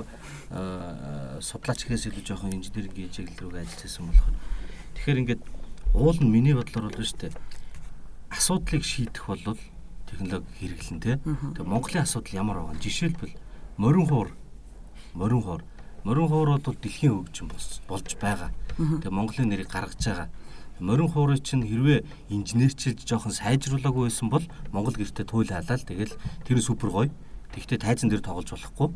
[1.44, 4.36] судлаач гэхээс илүү жоохон инженерийн чиглэл рүү ажиллажсэн болохоор
[4.96, 5.42] тэгэхээр ингээд
[5.96, 7.36] уул нь миний бодлоор бол шүү дээ.
[8.32, 9.60] Асуудлыг шийдэх бол
[10.10, 11.16] технологи хэрэглэн тий.
[11.18, 12.82] Тэгээ Монголын асуудал ямар байгаа?
[12.82, 13.36] Жишээлбэл
[13.78, 14.30] морин хуур
[15.14, 15.62] морин хуур
[16.04, 17.50] морин хуур бол дэлхийн хөгжим
[17.88, 18.52] болж байгаа.
[18.78, 20.30] Тэгээ Монголын нэрийг гаргаж байгаа.
[20.80, 26.58] Морин хуурыг чинь хэрвээ инженерчилж жоохон сайжруулаагүй байсан бол Монгол гэртээ туйл халаал тэгэл тэр
[26.60, 27.10] нь супер гоё.
[27.56, 28.92] Тэгвэл тайзан дээр тоглож болохгүй.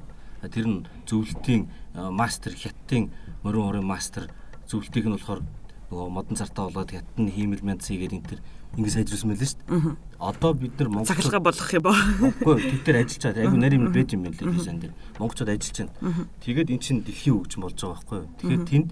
[0.51, 3.10] Тэр нь зөвлөлтийн мастер хятадын
[3.43, 4.28] морин хуурын мастер
[4.68, 5.41] зөвлөлтийг нь болохоор
[5.89, 8.39] нөгөө модон цартаа болоод хятад нь хиймэл мяд зэгээд энэ төр
[8.78, 9.95] ингэ сайжруулсан байл шүү дээ.
[10.20, 11.97] Одоо бид нар Монгол цахилгаан болгох юм боо.
[12.22, 13.43] Үгүй тэд нар ажиллаж байгаа.
[13.49, 14.93] Айгу нарийн бэж юм байл дизайн дээр.
[15.17, 16.28] Монголчууд ажиллаж байна.
[16.45, 18.30] Тэгээд эн чинь дэлхийн хөгжим болж байгаа байхгүй юу?
[18.38, 18.89] Тэгэхээр тэнд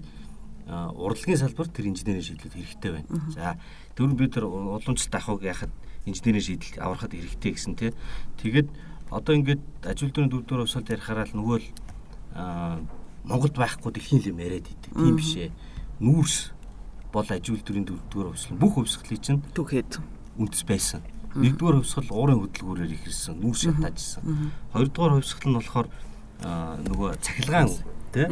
[0.68, 3.08] урлагийн салбарт тэр инженерийн шийдлүүд хэрэгтэй байна.
[3.32, 3.56] За
[3.94, 5.72] тэр бид нар уламжлалт авах яхад
[6.04, 7.94] инженерийн шийдэл аврахад хэрэгтэй гэсэн тий.
[8.42, 8.68] Тэгээд
[9.08, 11.68] одоо ингээд ажил дөрөв дөрөвдөр усалд ярихаараа л нөгөө л
[13.24, 14.92] Монголд байхгүй дэлхийн юм яриад идэг.
[14.92, 15.52] Тийм биш ээ.
[16.00, 16.52] Нүүрс
[17.12, 19.92] бол ажил үйлдвэрийн дөрөвдүгээр хувьсгал бүх хувьсгалыг чинь түгэхэд
[20.38, 21.00] үндэс байсан.
[21.36, 24.22] Нэгдүгээр хувьсгал уурын хөдөлгөөрөөр ихэрсэн, нүүр шатаажсэн.
[24.72, 25.88] Хоёрдугаар хувьсгал нь болохоор
[26.38, 27.70] нөгөө цахилгаан
[28.12, 28.26] тий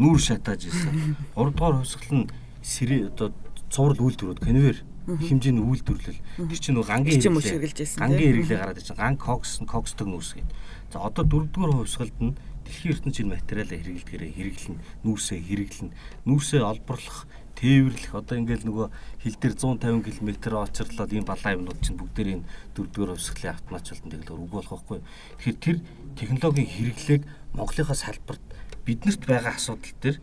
[0.00, 1.16] нүүр шатааж ирсэн.
[1.36, 2.30] Гуравдугаар хувьсгал нь
[2.62, 3.32] сэрэ одоо
[3.70, 6.20] цуврал үйлдвэрүүд конвейер хэмжээний үйлдвэрлэл.
[6.38, 8.96] Тэр чинь нөгөө гангийн хэрэглээ гангийн хэрэглээ гараад ирсэн.
[8.98, 10.56] Ган кокс, кокстог нүүрс гэдэг.
[10.94, 15.90] За одоо дөрөвдүгээр хувьсгалд нь дэлхийн ертөнцийн материалаа хэрэглэдгээрээ хэрэглэн нүүрсээ хэрэглэн
[16.26, 17.26] нүүрсээ олборлох
[17.62, 18.86] тээвэрлэх одоо ингээл нөгөө
[19.22, 20.30] хил дээр 150 км
[20.66, 24.98] очирлоод ийм балаа юмнууд чинь бүгдээр энэ дөрөвдүгээр хувьсгалын автоматжуулалтанд тэглээр үг болох байхгүй.
[25.38, 25.78] Тэгэхээр тэр
[26.18, 27.22] технологийн хэрэглээг
[27.54, 28.44] Монголынхаа салбарт
[28.82, 30.16] биднэрт байгаа асуудал дээр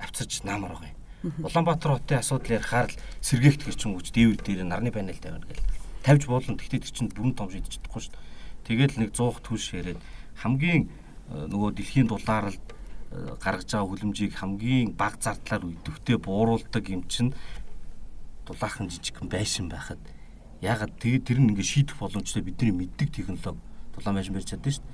[0.00, 0.96] авчирч наамар байгаа юм.
[1.44, 5.68] Улаанбаатар хотын асуудал ярихаар л сэргээгт гэрчин үүч дээвэр дээр нарны панел тавина гэл
[6.00, 6.56] тавьж болно.
[6.56, 8.24] Тэгтээ тэр чинь бүрэн том шийдэж чадахгүй шүү дээ.
[8.64, 10.00] Тэгэл нэг 100 түлш яриад
[10.40, 12.75] хамгийн э, нөгөө дэлхийн дулаалд
[13.12, 17.34] гаргаж байгаа хүлэмжийг хамгийн бага зардлаар өдөвтэй бууруулдаг юм чинь
[18.46, 19.98] дулаахан жижигхэн байшин байхад
[20.60, 23.58] ягаад тэгээд тэр нь ингээд шийдэх боломжтой бидний мэддэг технологи
[23.96, 24.84] дулаан байшин барьж чаддаг шүү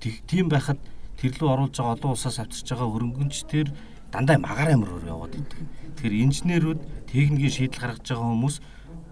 [0.00, 0.22] дээ.
[0.26, 0.78] Тийм байхад
[1.18, 3.66] тэр лөө оруулж байгаа олон улсаас авчирч байгаа хөрөнгөнч тэр
[4.12, 5.60] дандаа магаар амраар яваад идэг.
[5.98, 8.56] Тэгэхээр инженерүүд техникийн шийдэл гаргаж байгаа хүмүүс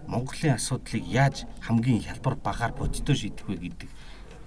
[0.07, 3.89] Монголын асуудлыг яаж хамгийн хялбар багаар бодиттой шийдэх вэ гэдэг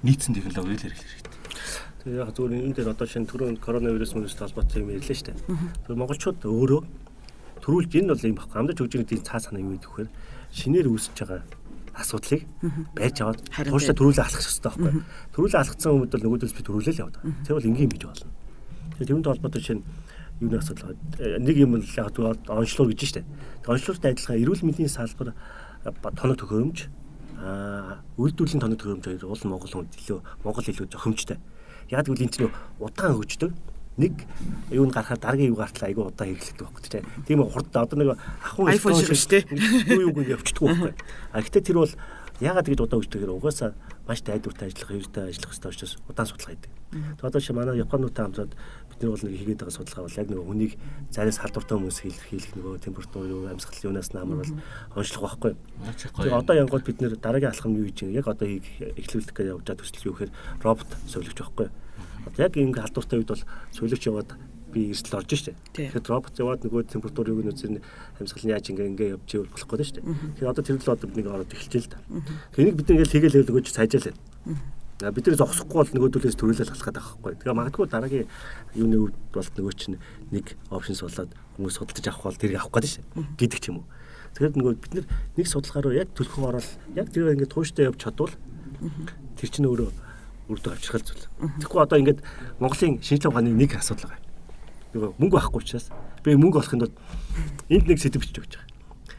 [0.04, 1.85] нийцсэн технологи л хэрэглэх хэрэгтэй.
[2.06, 5.42] Тэгээ яг зүгээр энэ дээр одоо шинэ түрүүн коронавирус мөрөстэй холбоотой юм ярьлаа шүү дээ.
[5.42, 6.80] Тэгэхээр монголчууд өөрөө
[7.66, 8.58] төрүүлж энэ бол юм баггүй.
[8.62, 10.10] Амдаж хөгжиний тийм цаа санаа юу гэдэг вэхээр
[10.54, 11.42] шинээр үүсэж байгаа
[11.98, 12.46] асуудлыг
[12.94, 15.02] байж аваад тууштай төрүүлээ алхах хэрэгтэй байхгүй.
[15.34, 17.18] Төрүүлээ алхацсан хүмүүс бол нөгөөдөөс би төрүүлээ л яваад.
[17.42, 18.30] Тэр бол энгийн биж болно.
[18.94, 19.82] Тэгэхээр тэрнтэй холбоотой шинэ
[20.46, 20.94] юуны асуудал
[21.42, 23.26] нэг юм л яг тэгвэл онцлог гэж штэ.
[23.66, 25.34] Онцлогтой адилхан эрүүл мэндийн салбар
[26.14, 26.78] тоног төхөөрөмж
[27.42, 31.40] аа үйлдвэрлэлийн тоног төхөөрөмж хоёр уул Монгол хүнд илүү Монгол илүү зохимжтой.
[31.90, 33.52] Яг гэвэл энэ чинь удаан хөгждөг.
[33.96, 34.14] Нэг
[34.68, 37.06] юунд гарахаар дараагийн юу гартал айгүй удаан хэрэглэдэг байхгүй тийм.
[37.24, 38.08] Тийм хурд одоо нэг
[38.44, 39.44] ахуй iPhone шиг шүү дээ.
[39.88, 40.92] Юу юуг явчихдаг байхгүй.
[41.32, 41.94] А гэхдээ тэр бол
[42.44, 43.70] ягаад тэгж удаан хөгждөг гэхээр угаасаа
[44.04, 46.72] маш тайдвартай ажиллах, хэрэгтэй ажиллах хэрэгтэй учраас удаан судалгаа хийдэг.
[46.92, 48.52] Тэгээд одоо чи манай Японуудтай хамтраад
[48.96, 50.72] бид нар бол нэг хийгээд байгаа судалгаа бол яг нэг хүнийг
[51.12, 54.56] зараас халдвартай хүмүүс хийх нөгөө температур юу амьсгал юунаас наамар бол
[54.96, 55.52] онцлог байхгүй.
[56.16, 59.80] Тэгээд одоо янгууд бид нэр дараагийн алхам юу хийж яг одоо эхлүүлэх гэж явж байгаа
[59.84, 60.32] төсөл юу гэхээр
[60.64, 61.68] робот сувлэгч байхгүй.
[62.24, 63.44] Одоо яг ингэ халдвартай үед бол
[63.76, 64.30] сувлэгч яваад
[64.72, 65.52] би эрсдэл орж штэ.
[65.76, 67.80] Тэгэхээр робот яваад нөгөө температурыг нь үзэн
[68.16, 70.00] амьсгал нь яаж ингээ ингээ явж ивэл болохгүй штэ.
[70.04, 72.00] Тэгэхээр одоо тэр л одоо бидний ороод эхэлж л та.
[72.56, 74.16] Тэнийг бид ингээл хийгээл өгөөж сайжаалаа.
[74.96, 77.32] Бид нэр зогсохгүй бол нөгөө төлөөс төрүүлэл алхаад байгаа байхгүй.
[77.36, 78.28] Тэгээ магадгүй дараагийн
[78.72, 80.00] юуны үед бол нөгөө чинь
[80.32, 83.04] нэг опшн суулаад хүмүүс судалж авах бол тэрийг авах гэдэг шээ.
[83.36, 83.86] Гэдэг ч юм уу.
[84.32, 85.04] Тэгэхээр нөгөө бид
[85.36, 88.32] нэг судалгаараа яг төлхөө ороод яг тэр ингээд тууштай явж чадвал
[89.36, 89.90] Тэр чинь өөрөө
[90.52, 91.24] үрдө авчрах зүйл.
[91.60, 92.20] Тэгэхгүй одоо ингээд
[92.60, 94.20] Монголын шинжилгээ ухааны нэг асуудал байгаа.
[94.92, 95.88] Нөгөө мөнгө байхгүй учраас
[96.24, 96.96] би мөнгө олохын тулд
[97.68, 98.68] энд нэг сэдв бичиж өгч байгаа.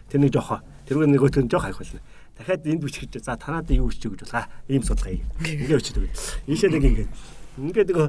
[0.09, 2.01] Тэр нэг жоохоо тэрүүгээр нөгөөтгөө жоох хайх болно.
[2.37, 5.17] Дахиад энд бичиж за танаад юу бичиж өгч болох аа ийм судалгаа.
[5.41, 6.13] Ингээ бичиж өгнө.
[6.47, 7.09] Ийшээ нэг ингээд
[7.57, 8.07] ингээд нөгөө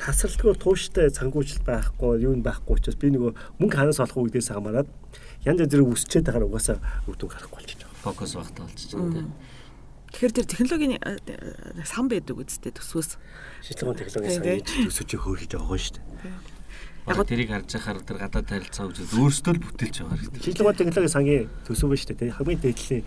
[0.00, 4.88] тасралтгүй тууштай цангуучл байхгүй юу байхгүй учраас би нөгөө мөнгө ханаас олох үедээс хамаарат
[5.44, 8.04] янз янз зэрэг үсчээд байгаа угаасаа үр дүн гарахгүй болчихж байгаа.
[8.04, 9.32] Фокус багтаа болчихж байгаа тийм.
[10.12, 10.94] Тэгэхээр тэр технологийн
[11.84, 13.10] сан байдаг үсттэй төсвөөс.
[13.64, 16.56] Шийдлэгэн технологийн сан гэж төсөж хөөрхөж байгаа шүү дээ.
[17.06, 20.44] Яг тэрийг харж байхаар тэр гадаад харилцаа гэж өөрсдөө л бүтээлж байгаа хэрэгтэй.
[20.44, 22.36] Шийдлэгэн технологийн сангийн төсөв ба шүү дээ.
[22.36, 23.04] Хамгийн дээдлийн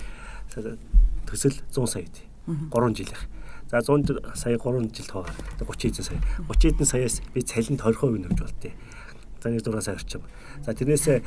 [0.50, 2.26] төсөл 100 сая тий.
[2.48, 3.28] 3 жилийнх.
[3.70, 5.26] За 100 сая 3 жил тоо
[5.60, 6.22] 30 эзэн сая.
[6.50, 8.74] 30 эзэн саяас би цалинд 20% өгнө гэж болтыг.
[9.40, 10.22] За нэг 6 сая орчим.
[10.66, 11.22] За тэрнээсээ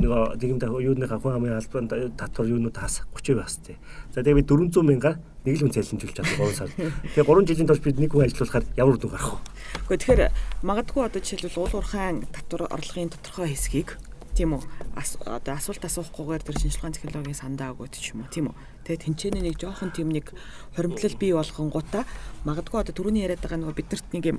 [0.00, 3.76] нөгөө нийгэмд юуныхаа хүн амын албанд татвар юунууд хас 30% бастай.
[4.10, 6.70] За тэгээ би 400 мянгаар нэг л хүн цалинжуулж чадсан 3 сар.
[7.14, 9.40] Тэгээ 3 жилийн турш бид нэг хүн ажиллуулахаар ямар дүн гарах вэ?
[9.86, 10.22] Гэхдээ тэгэхээр
[10.64, 14.00] магадгүй одоо жишээлбэл уул уурхайн татвар орлогын тодорхой хэсгийг
[14.34, 14.62] тийм үү
[15.30, 19.40] одоо асуулт асуухгүйгээр тэр шинжилгээний технологийн сандаа өгөөд ч юм уу тийм үү тэгээ тэнцэнэ
[19.46, 20.34] нэг жоохон тийм нэг
[20.74, 22.04] хоримтлал бий болгонгуудаа
[22.42, 24.38] магадгүй одоо түрүүний яриад байгаа нөгөө биднэрт нэг юм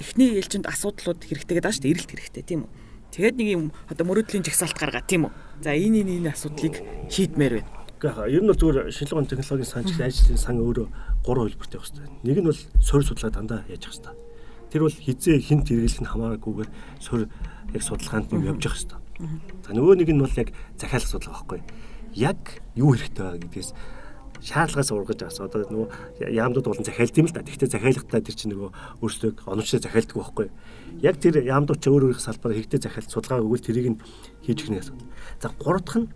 [0.00, 2.70] эхний ээлжинд асуудлууд хэрэгтэй гэдэг аа шүү дээ эрэлт хэрэгтэй тийм үү
[3.12, 6.74] тэгээд нэг юм одоо мөрөөдлийн жагсаалт гаргаа тийм үү за энэ энэ энэ асуудлыг
[7.12, 10.86] шийдмээр байна Гэхдээ ер нь бол зүгээр шинжилгээний технологийн сан чиг ажлын сан өөрөө
[11.24, 12.08] гурван хэлбэртэй байх хэрэгтэй.
[12.20, 14.14] Нэг нь бол сорь судлаа дандаа яаж хэрэгтэй.
[14.68, 16.70] Тэр бол хизээ хинт хэрэглэх нь хамаагүйгээр
[17.00, 17.24] сорь
[17.72, 19.03] яг судалгаанд нь явж явах хэрэгтэй.
[19.18, 21.60] За нөгөө нэг нь бол яг захиалах судалгаа байхгүй.
[22.18, 22.40] Яг
[22.74, 23.70] юу хэрэгтэй байгаа гэдгээс
[24.44, 27.46] шаардлагаас ургаж аас одоо нөгөө яамдууд болон захиалт юм л да.
[27.46, 30.48] Тэгвэл захиалгатаа тэр чинь нөгөө өөрсдөө оновчтой захиалдаг байхгүй.
[31.00, 34.00] Яг тэр яамдууд ч өөр өөр салбараар хэрэгтэй захиалт судалгаа өгвөл тэрийг нь
[34.44, 35.08] хийж өгнө асуудал.
[35.40, 36.08] За гурав дахь нь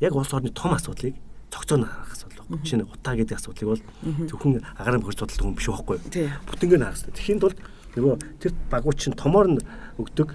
[0.00, 1.14] яг улс орны том асуудлыг
[1.52, 2.64] цогцоо харах асуудал байхгүй.
[2.64, 3.82] Жишээ нь утаа гэдэг асуудлыг бол
[4.24, 5.98] зөвхөн агарын бохирд судалдаг хүн биш байхгүй.
[6.48, 7.16] Бүтэнгээр харах хэрэгтэй.
[7.20, 7.58] Тэхийн тулд
[7.92, 9.60] нөгөө тэр багууч нь томоор нь
[10.00, 10.28] өгдөг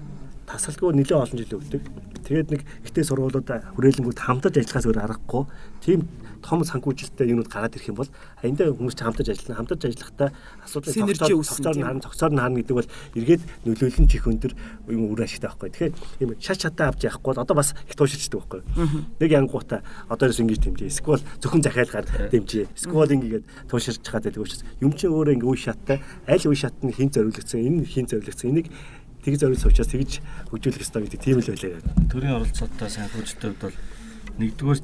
[0.52, 1.84] тасалгүй нэлээд олон жил өгдөг.
[2.28, 5.44] Тэгээд нэг ихтэй сургуулиуд хүрээлэнгүүд хамтарч ажиллахаас өөр аргагүй.
[5.82, 6.00] Тийм
[6.42, 8.10] том санхүүжилттэй юмуд гараад ирэх юм бол
[8.42, 9.58] эндээ хүмүүс ч хамтарч ажиллана.
[9.62, 10.30] Хамтарч ажиллахдаа
[10.66, 14.54] асуудлыг цогцоор нь харна, цогцоор нь харна гэдэг бол эргээд нөлөөлөл чих өндөр
[14.90, 15.70] юм үр ашигтай байхгүй.
[15.70, 18.62] Тэгэхээр ийм шат шатаа авч явахгүй одоо бас их туушилчдаг байхгүй.
[19.22, 20.90] Нэг янгуута одоос ингэж дэмжээ.
[20.90, 22.66] Эсвэл зөвхөн захиалгаар дэмжээ.
[22.74, 26.74] Эсвэл ингэгээд тууширч чаад байдаг учраас юм чи өөрөө ингэ үе шаттай аль үе шат
[26.82, 28.50] нь хин зориулагдсан, энэ хин зориулагдсан.
[28.50, 28.68] Энийг
[29.22, 30.12] тэг зориулсан учраас тэгж
[30.50, 31.82] хөгжүүлэх ёстой гэдэг тийм л байлаа.
[32.10, 33.76] Төрийн оролцоотой санхүүжилтүүд бол
[34.42, 34.82] нэгдүгээр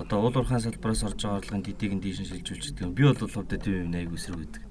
[0.00, 2.92] одоо уул уурхайн салбараас орж байгаа орлогын дидийг нь дийшин шилжүүлчихдэг.
[2.96, 4.62] Би бол одоо тийм юм аяг өсрөг гэдэг.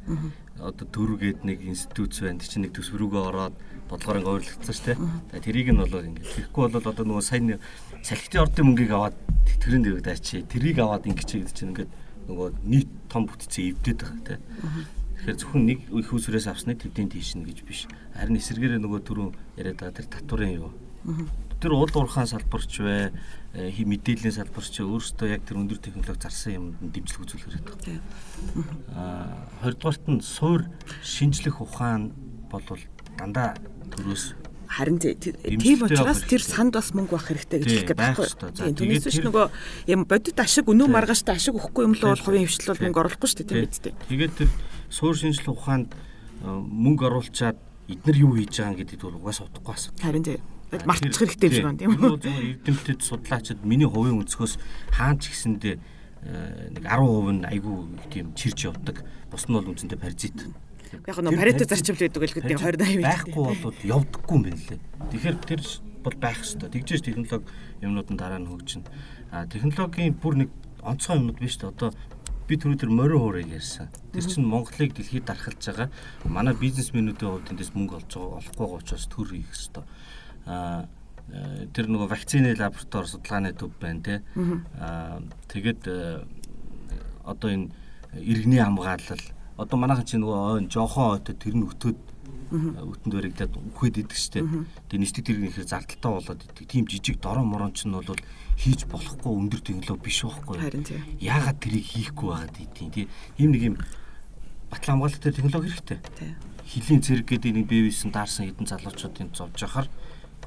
[0.58, 2.42] Одоо төрөгээд нэг институт байна.
[2.42, 3.56] Тэр чинь нэг төсв рүүгээ ороод
[3.90, 5.46] бодлогоор ингээ ойрлогдсон шүү дээ.
[5.46, 7.62] Тэрийг нь бол ингээ тэгэхгүй бол одоо нөгөө сайн
[8.02, 10.46] салхитын ордын мөнгийг аваад тэтгэрэн дэрэг дайчи.
[10.50, 11.88] Тэрийг аваад ингээ чи гэдэг чинь ингээ
[12.30, 14.42] нөгөө нийт том бүтцээ эвдээд байгаа тийм.
[15.20, 17.92] Тэгэхээр зөвхөн нэг их усрээс авсныг төдийн тийшнэ гэж биш.
[18.16, 19.28] Харин эсэргээрээ нөгөө түрүү
[19.60, 20.72] яриад байгаа тэр татварын юу.
[21.60, 23.12] Тэр уул уурхаан салбарч бай,
[23.52, 28.00] э, мэдээллийн салбарч өөрөөсөө яг тэр өндөр технологи зарсан юмд дэмжлэг үзүүлэх хэрэгтэй.
[28.96, 30.72] Аа 20 дугаарт нь суур
[31.04, 32.16] шинжлэх ухаан
[32.48, 32.64] бол
[33.20, 33.60] дандаа
[33.92, 34.40] төрөөс
[34.70, 38.28] Харин тийм учраас тэр санд бас мөнгө байх хэрэгтэй гэж хэлэх байхгүй.
[38.54, 39.46] Тийм түүнээс ч нөгөө
[39.90, 43.30] юм бодит ашиг өнөө маргааштай ашиг өгөхгүй юм л бол хувийн хвшил бол мөнгө оруулахгүй
[43.34, 43.98] шүү дээ тийм биз дээ.
[44.14, 44.50] Тэгээд тэр
[44.90, 47.58] суур шинжлэх ухаанд э, мөнгө оруулчаад
[47.90, 49.94] эднэр юу хийж байгаа гэдэгт бол угаасаа утгагүй асуу.
[50.02, 50.42] Харин тийм
[50.86, 52.22] мартчих хэрэгтэй биш байна тийм үү?
[52.62, 54.62] Эрдэмтэд судлаачид миний хувийн өнцгөөс
[54.94, 55.76] хаан ч гэсэндээ
[56.78, 57.76] нэг 10% нь айгүй
[58.14, 59.02] тийм чирж явдаг.
[59.32, 60.38] Бус нь бол үнцэнтэй паразит
[60.94, 64.80] Яг нь парето зарчимл байдаг л гэдэг 20 80 байхгүй бол явдаггүй юм байна лээ.
[65.10, 65.62] Тэгэхээр тэр
[66.04, 66.70] бол байх ёстой.
[66.70, 67.46] Тэгжээж технологи
[67.82, 68.90] юмнууд нь дараа нь хөгжинэ.
[69.30, 70.50] А технологийн бүр нэг
[70.82, 71.70] онцгой юмнууд биш үү?
[71.74, 71.94] Одоо
[72.50, 73.94] би түрүү тэр морин хуурыг ярьсан.
[74.10, 75.90] Тэр чинь Монголыг дэлхийд дарахлаж байгаа.
[76.26, 79.86] Манай бизнесмэнүүдийн хувьд эндээс мөнгө олж олохгүй байгаа учраас төр хийх ёстой.
[80.50, 80.90] А
[81.30, 84.16] тэр нөгөө вакцины лаборатори судалгааны төв байна те.
[84.82, 86.26] Аа тэгээд э,
[87.22, 87.70] одоо энэ
[88.18, 89.22] иргэний хамгаалал
[89.58, 92.00] одоо манайхан чинь нөгөө ойн жоохон ойтой тэр нь өтөөд
[92.50, 94.46] өтөнд баригдаад үхээд идэг штеп.
[94.90, 96.66] Тэгээ нэстэг тэрэг ихээр зардалтай болоод идэг.
[96.66, 98.06] Тийм жижиг дороо морон ч нь бол
[98.58, 100.58] хийж болохгүй өндөр технологи биш байхгүй.
[101.22, 102.90] Яагаад тэрийг хийхгүй байгаад идэв.
[102.90, 103.76] Тийм ийм нэг юм
[104.74, 106.00] батлан хамгаалалттай технологи хэрэгтэй.
[106.18, 106.36] Тийм.
[106.66, 109.88] Хилийн цэрэг гэдэг нэг бэвисэн даарсан хэдэн залуучуудын зовж яхаар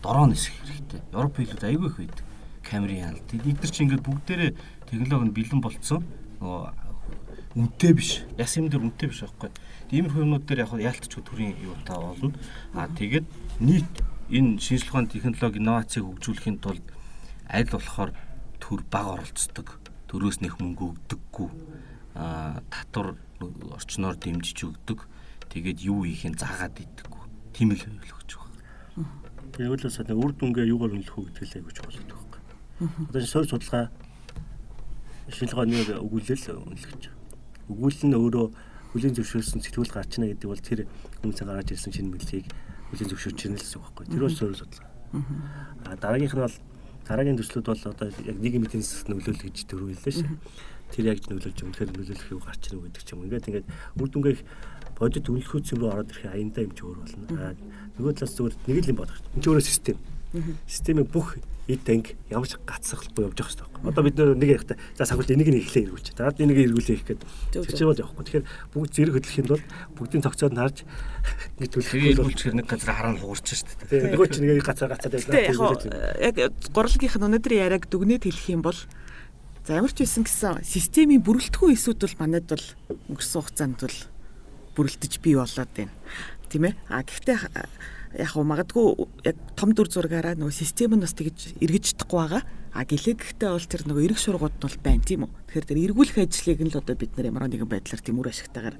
[0.03, 1.01] дороо нисэх хэрэгтэй.
[1.15, 2.27] Европ хэлүүд айгүй их байдаг.
[2.63, 3.31] Камерын хаалт.
[3.31, 4.51] Эдгээр чинь ингээд бүгдээрээ
[4.91, 6.03] технологи нь бэлэн болцсон.
[6.43, 6.63] Нөгөө
[7.59, 8.23] үнэтэй биш.
[8.39, 9.51] Яс юм дээр үнэтэй биш байхгүй.
[9.93, 12.33] Иймэрхүү юмнууд дээр яг яалтч төрийн юу та болно.
[12.73, 13.29] Аа тэгээд
[13.61, 13.93] нийт
[14.33, 16.87] энэ шинжилгээ ухааны технологи инновацийг хөгжүүлэхийн тулд
[17.45, 18.17] аль болохоор
[18.57, 19.69] төр баг оролцдог.
[20.09, 21.49] Төрөөс нэх мөнгө өгдөггүй.
[22.17, 25.05] Аа татвар орчноор дэмжиж өгдөг.
[25.53, 27.53] Тэгээд юу хийхин заагаад идэггүй.
[27.53, 29.13] Тийм л байвал өгч байгаа.
[29.53, 32.41] Тэгээ өөрөөс нь үр дүнгээ юугаар үнэлэх үү гэдгийг л агуулж болоод байгаа.
[33.13, 33.93] Одоо сорь судалгаа
[35.29, 37.13] шинжилгээний өгүүлэл байгаа.
[37.69, 40.81] Өгүүлэл нь өөрөө хүлийн зөвшөөрсөн сэтгүүл гарчна гэдэг бол тэр
[41.25, 42.47] хүмүүсээ гаргаж ирсэн шинэ мэдлэгийг
[42.93, 44.05] хүлийн зөвшөөрч ирнэ л гэсэн үг байхгүй.
[44.13, 44.91] Тэр бол сорь судалгаа.
[45.89, 46.57] Аа дараагийнх нь бол
[47.09, 50.31] дараагийн төслүүд бол одоо яг нийгмийн эдийн засаг нөлөөлөл гэж төрүүллээ шээ.
[50.93, 53.25] Тэр яг нөлөөлж үнэхээр нөлөөлөх юу гарч ирнэ гэдэг ч юм.
[53.25, 53.67] Ингээд ингээд
[53.97, 54.37] үр дүнгээ
[55.01, 57.27] бодит үнэлэхүйц рүү ороод ирэх аяндаа юм ч өөр болно.
[57.41, 57.53] Аа
[57.97, 59.19] нөгөө талаас зүгээр нэг л юм бодох.
[59.33, 59.97] Энд ч өөрөө систем.
[60.67, 61.37] Системийн бүх
[61.69, 63.87] эд танк ямар ч гацсахгүй явж байгаа хэрэгтэй.
[63.87, 66.09] Одоо бид нэг ярихтаа за сагвал энийг нэг эхлээ эргүүлж.
[66.19, 67.29] За энийг эргүүлээ их гэдэг.
[67.55, 68.25] Тэр бол явахгүй.
[68.27, 70.83] Тэгэхээр бүгд зэрэг хөдлөхийн тулд бүгдийн тогтцоод харж
[71.63, 74.11] нэг төлөв эргүүлчихэр нэг газар хараа хуурч шүү дээ.
[74.11, 76.19] Нөгөө чинь нэг гацаа гацаа байлаа.
[76.19, 76.35] Яг
[76.75, 78.79] гурлагийнх нь өнөөдрийн яриаг дүгнээд хэлэх юм бол
[79.63, 82.67] за ямар ч байсан гэсэн системийн бүрэлдэхүүн эсүүд бол манайд бол
[83.07, 83.99] өнгөрсөн хугацаанд бол
[84.75, 85.95] бүрэлдэж бий болоод байна.
[86.51, 86.75] Тийм ээ.
[86.91, 87.39] А гэхдээ
[88.19, 88.87] яг уу магадгүй
[89.25, 92.43] яг том дүр зургаараа нөгөө систем нь бас тэгж эргэж чадахгүй байгаа.
[92.73, 95.33] А гэлээ гэхдээ бол тэр нөгөө эрг шургууд нь бол байна тийм үү.
[95.49, 98.77] Тэгэхээр тэр эргүүлэх ажлыг нь л одоо бид нар ямар нэгэн байдлаар тийм үр ашигтайгаар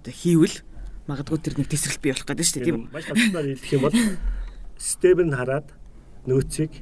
[0.00, 0.56] одоо хийвэл
[1.08, 2.92] магадгүй тэр нэг тесрэлт бий болох гэдэг шүү дээ тийм үү.
[2.92, 3.96] Маш хатнаар хэлэх юм бол
[4.76, 5.68] систем нь хараад
[6.28, 6.72] нөөцийг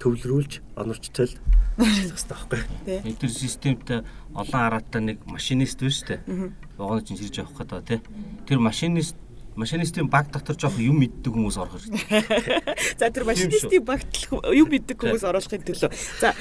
[0.00, 1.32] төвлөрүүлж онорчтол
[1.80, 3.14] ажиллах хэрэгтэй байхгүй.
[3.16, 3.98] Тэр системтэй
[4.34, 6.52] олон араатай нэг машинист биш үү?
[6.76, 8.00] Вагоны чинь ширж явах гэдэг тий.
[8.48, 9.16] Тэр машинист
[9.60, 12.24] машинистын баг дотор жоох юм мэддэг хүмүүс орох хэрэгтэй.
[13.00, 15.92] За тэр машинистын багт юм мэддэг хүмүүс оруулахын төлөө.
[16.20, 16.32] За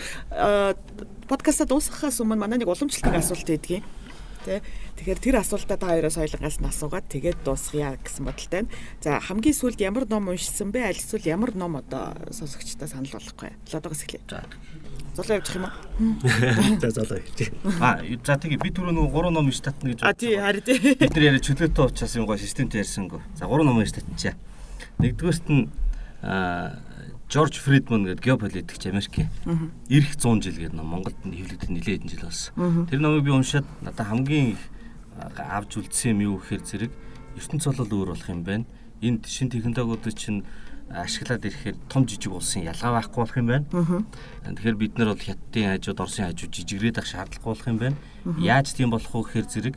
[1.28, 3.84] подкаста дуусгахаас өмнө манай нэг уламжлалтын асуулт байдгийн.
[4.48, 4.64] Тэ.
[4.96, 8.72] Тэгэхээр тэр асуултаа та хоёроос соёлонгаас нь асуугаад тэгээд дуусгая гэсэн бодолтой байна.
[9.04, 10.88] За хамгийн сүүлд ямар ном уншсан бэ?
[10.88, 13.52] Аль эсвэл ямар ном одоо сонсогчдоо санал болгохгүй.
[13.68, 14.24] Лодогоос эхлэе.
[14.32, 14.48] За.
[15.20, 16.80] Золоо явчих юм уу?
[16.80, 17.52] За золоо явчих.
[17.82, 20.04] А за тэгээ би түрүү нөгөө гурван ном штатна гэж.
[20.08, 20.80] А тий харин тий.
[20.96, 23.20] Бид нар яриа чөлөөтэй уучаас юм гоо системтэй ярьсангүй.
[23.36, 24.40] За гурван ном штатнчаа.
[25.00, 25.68] Нэгдүгээрт нь
[27.30, 29.30] Жорж Фридман гэдэг геополитикч Америкийн
[29.92, 32.88] эрх 100 жил гэдэг ном Монголд хэвлэгдэх нэлээд хэдэн жил болсон.
[32.88, 34.62] Тэр номыг би уншаад надад хамгийн их
[35.36, 36.92] авч үлдсэн юм юу гэхээр зэрэг
[37.38, 38.66] ертөнц цолол өөр болох юм байна.
[39.04, 40.44] Энд шин технологиудыг чинь
[40.90, 43.66] ашиглаад ирэхээр том жижиг улсын ялгаа байхгүй болох юм байна.
[44.44, 47.98] Тэгэхээр бид нар бол хятадын хажууд Оросын хажууд жижигрээд ах шаардлагагүй болох юм байна.
[48.42, 49.76] Яаж тийм болох вэ гэхээр зэрэг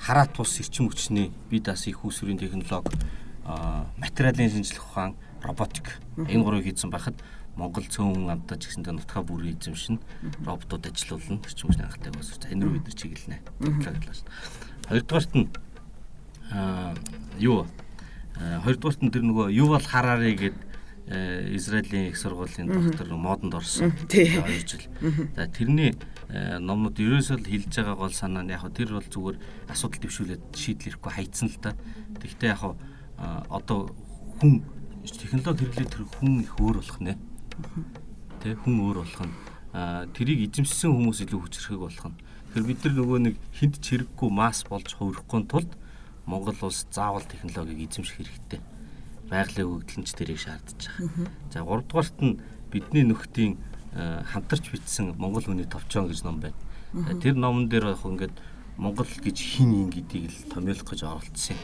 [0.00, 2.98] хараа тус эрчим хүчний бие даасан их усүрийн технологи
[3.98, 7.16] материалын шинжилх ухаан роботик энэ гурыг хийсэн байхад
[7.56, 9.98] Монгол цөөн хүн амтаж гэсэндээ нутгаа бүрийн эзэмшин
[10.46, 13.38] роботууд ажилуулна эрчим хүчний хангалттай боловсруулж энэ рүү бид нар чиглэнэ.
[14.88, 15.48] Хоёрдугаарт нь
[17.38, 17.66] юу?
[17.66, 17.89] Э,
[18.40, 20.56] хоёрдугаарт нь тэр нөгөө Ювал Харари гэдэг
[21.12, 24.84] э, Израилийн их сургуулийн доктор модонд орсон 2 жил.
[25.36, 25.92] За тэрний
[26.28, 29.36] э, номнууд ерөөсөө л хилж байгаа гол санаа нь яг тэр бол зүгээр
[29.68, 31.76] асуудал төвшүүлээд шийдлэхгүй хайцсан л да.
[32.16, 32.62] Тэгвэл яг
[33.52, 33.92] одоо
[34.40, 34.64] хүн
[35.04, 37.20] технологи хэрэглээд тэр хүн их өөр болох нэ.
[38.40, 39.34] Тэ хүн өөр болох нь
[40.16, 42.16] тэрийг эзэмшсэн хүмүүс илүү хүчрхэг болох нь.
[42.50, 45.70] Тэгэхээр бид нар нөгөө нэг хинт чирэггүй масс болж хувирахгүй тулд
[46.26, 48.60] Монгол улс заавал технологиг эзэмших хэрэгтэй.
[49.30, 51.28] Байгалийн хөгжлөнч тэрийг шаардж байгаа.
[51.52, 52.40] За 3 дугаарт нь
[52.72, 53.58] бидний нөхдийн
[53.94, 56.56] э, хамтарч бичсэн Монгол хүний товчон гэж ном байна.
[57.22, 58.34] Тэр номон дээр яг ингээд
[58.76, 61.56] Монгол гэж хин юм гэдгийг л томьёолох гэж оролцсон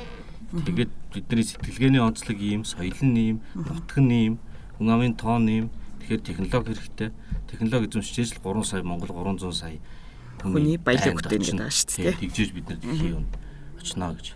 [0.52, 0.62] юм.
[0.62, 4.34] Тэгээд бидний сэтгэлгээний онцлог ийм, соёл нь ийм, нутаг нь ийм,
[4.78, 5.66] хүн амын тоон ийм.
[6.06, 7.10] Тэгэхээр технологи хэрэгтэй.
[7.50, 9.78] Технологи эзэмшижээс л 3 сая Монгол 300 сая
[10.42, 12.20] хүний баялаг бүтээн гэдэг шүү дээ.
[12.20, 13.26] Тэгжээж бид нар дэлхийн юм
[13.80, 14.26] очноо гэж.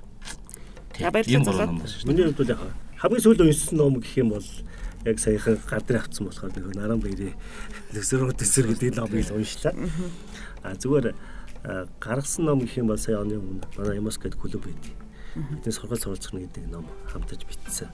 [1.01, 1.80] Баярлалаа залуу.
[2.05, 2.61] Миний хувьд бол яг
[3.01, 4.48] хамгийн сүүлийн уншсан ном гэх юм бол
[5.05, 7.34] яг саяхан гадар авцсан болохоор нөхөр наран баярын
[7.96, 9.74] төсөрөө төсөр гэдэг номыг л уншлаа.
[10.62, 11.16] А зүгээр
[12.01, 14.98] гаргасан ном гэх юм бол сая оны өмнө манай Ямос гэдэг клуб байдгийг.
[15.34, 17.88] Бидний сургууль суралцах гэдэг ном хамтаж бичсэн.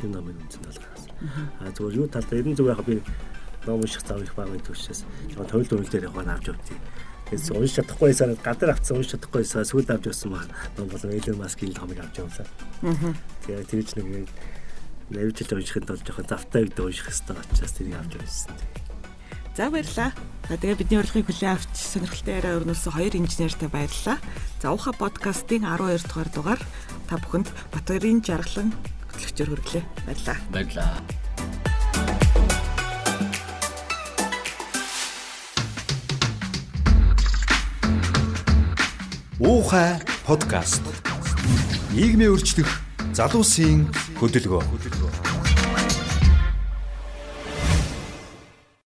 [0.00, 1.12] Тэр номыг үнцэн тал гаргасан.
[1.60, 3.02] А зүгээр юу талдаа ерэн зүгээр яг би
[3.66, 6.80] ном унших зав их багын төвшөөс жоохон тойл дүрэл дээр яваа авч явдгийг
[7.28, 10.48] Тэгээс унш чадахгүй байсан гадар авцсан унш чадахгүй байсан сүүл авч явсан маа
[10.80, 12.48] ном болон Элен Маскийн томыг авч явлаа.
[12.88, 13.12] Аа.
[13.44, 14.28] Тэгээ тэр ч нэг
[15.12, 18.56] навьжилж уншихын тулд жоохон завтай үед унших хэрэгтэй учраас тэрийг авч явсан.
[19.58, 20.10] За баярлаа.
[20.48, 24.16] За тэгээ бидний урилгыг хүлээн авч сонирхолтой яриа өрнүүлсэн хоёр инженертэй баярлалаа.
[24.62, 26.62] За ухаа подкастын 12 дугаар дугаар
[27.10, 28.72] та бүхэнд Батбаярын жаргалан
[29.12, 29.84] хөтлөгчөөр хүргэлээ.
[30.06, 30.38] Баярлалаа.
[30.48, 31.27] Баярлалаа.
[39.38, 40.82] Уухай подкаст.
[41.94, 42.82] Нийгмийн өөрчлөх
[43.14, 43.86] залуусын
[44.18, 44.66] хөдөлгөөн.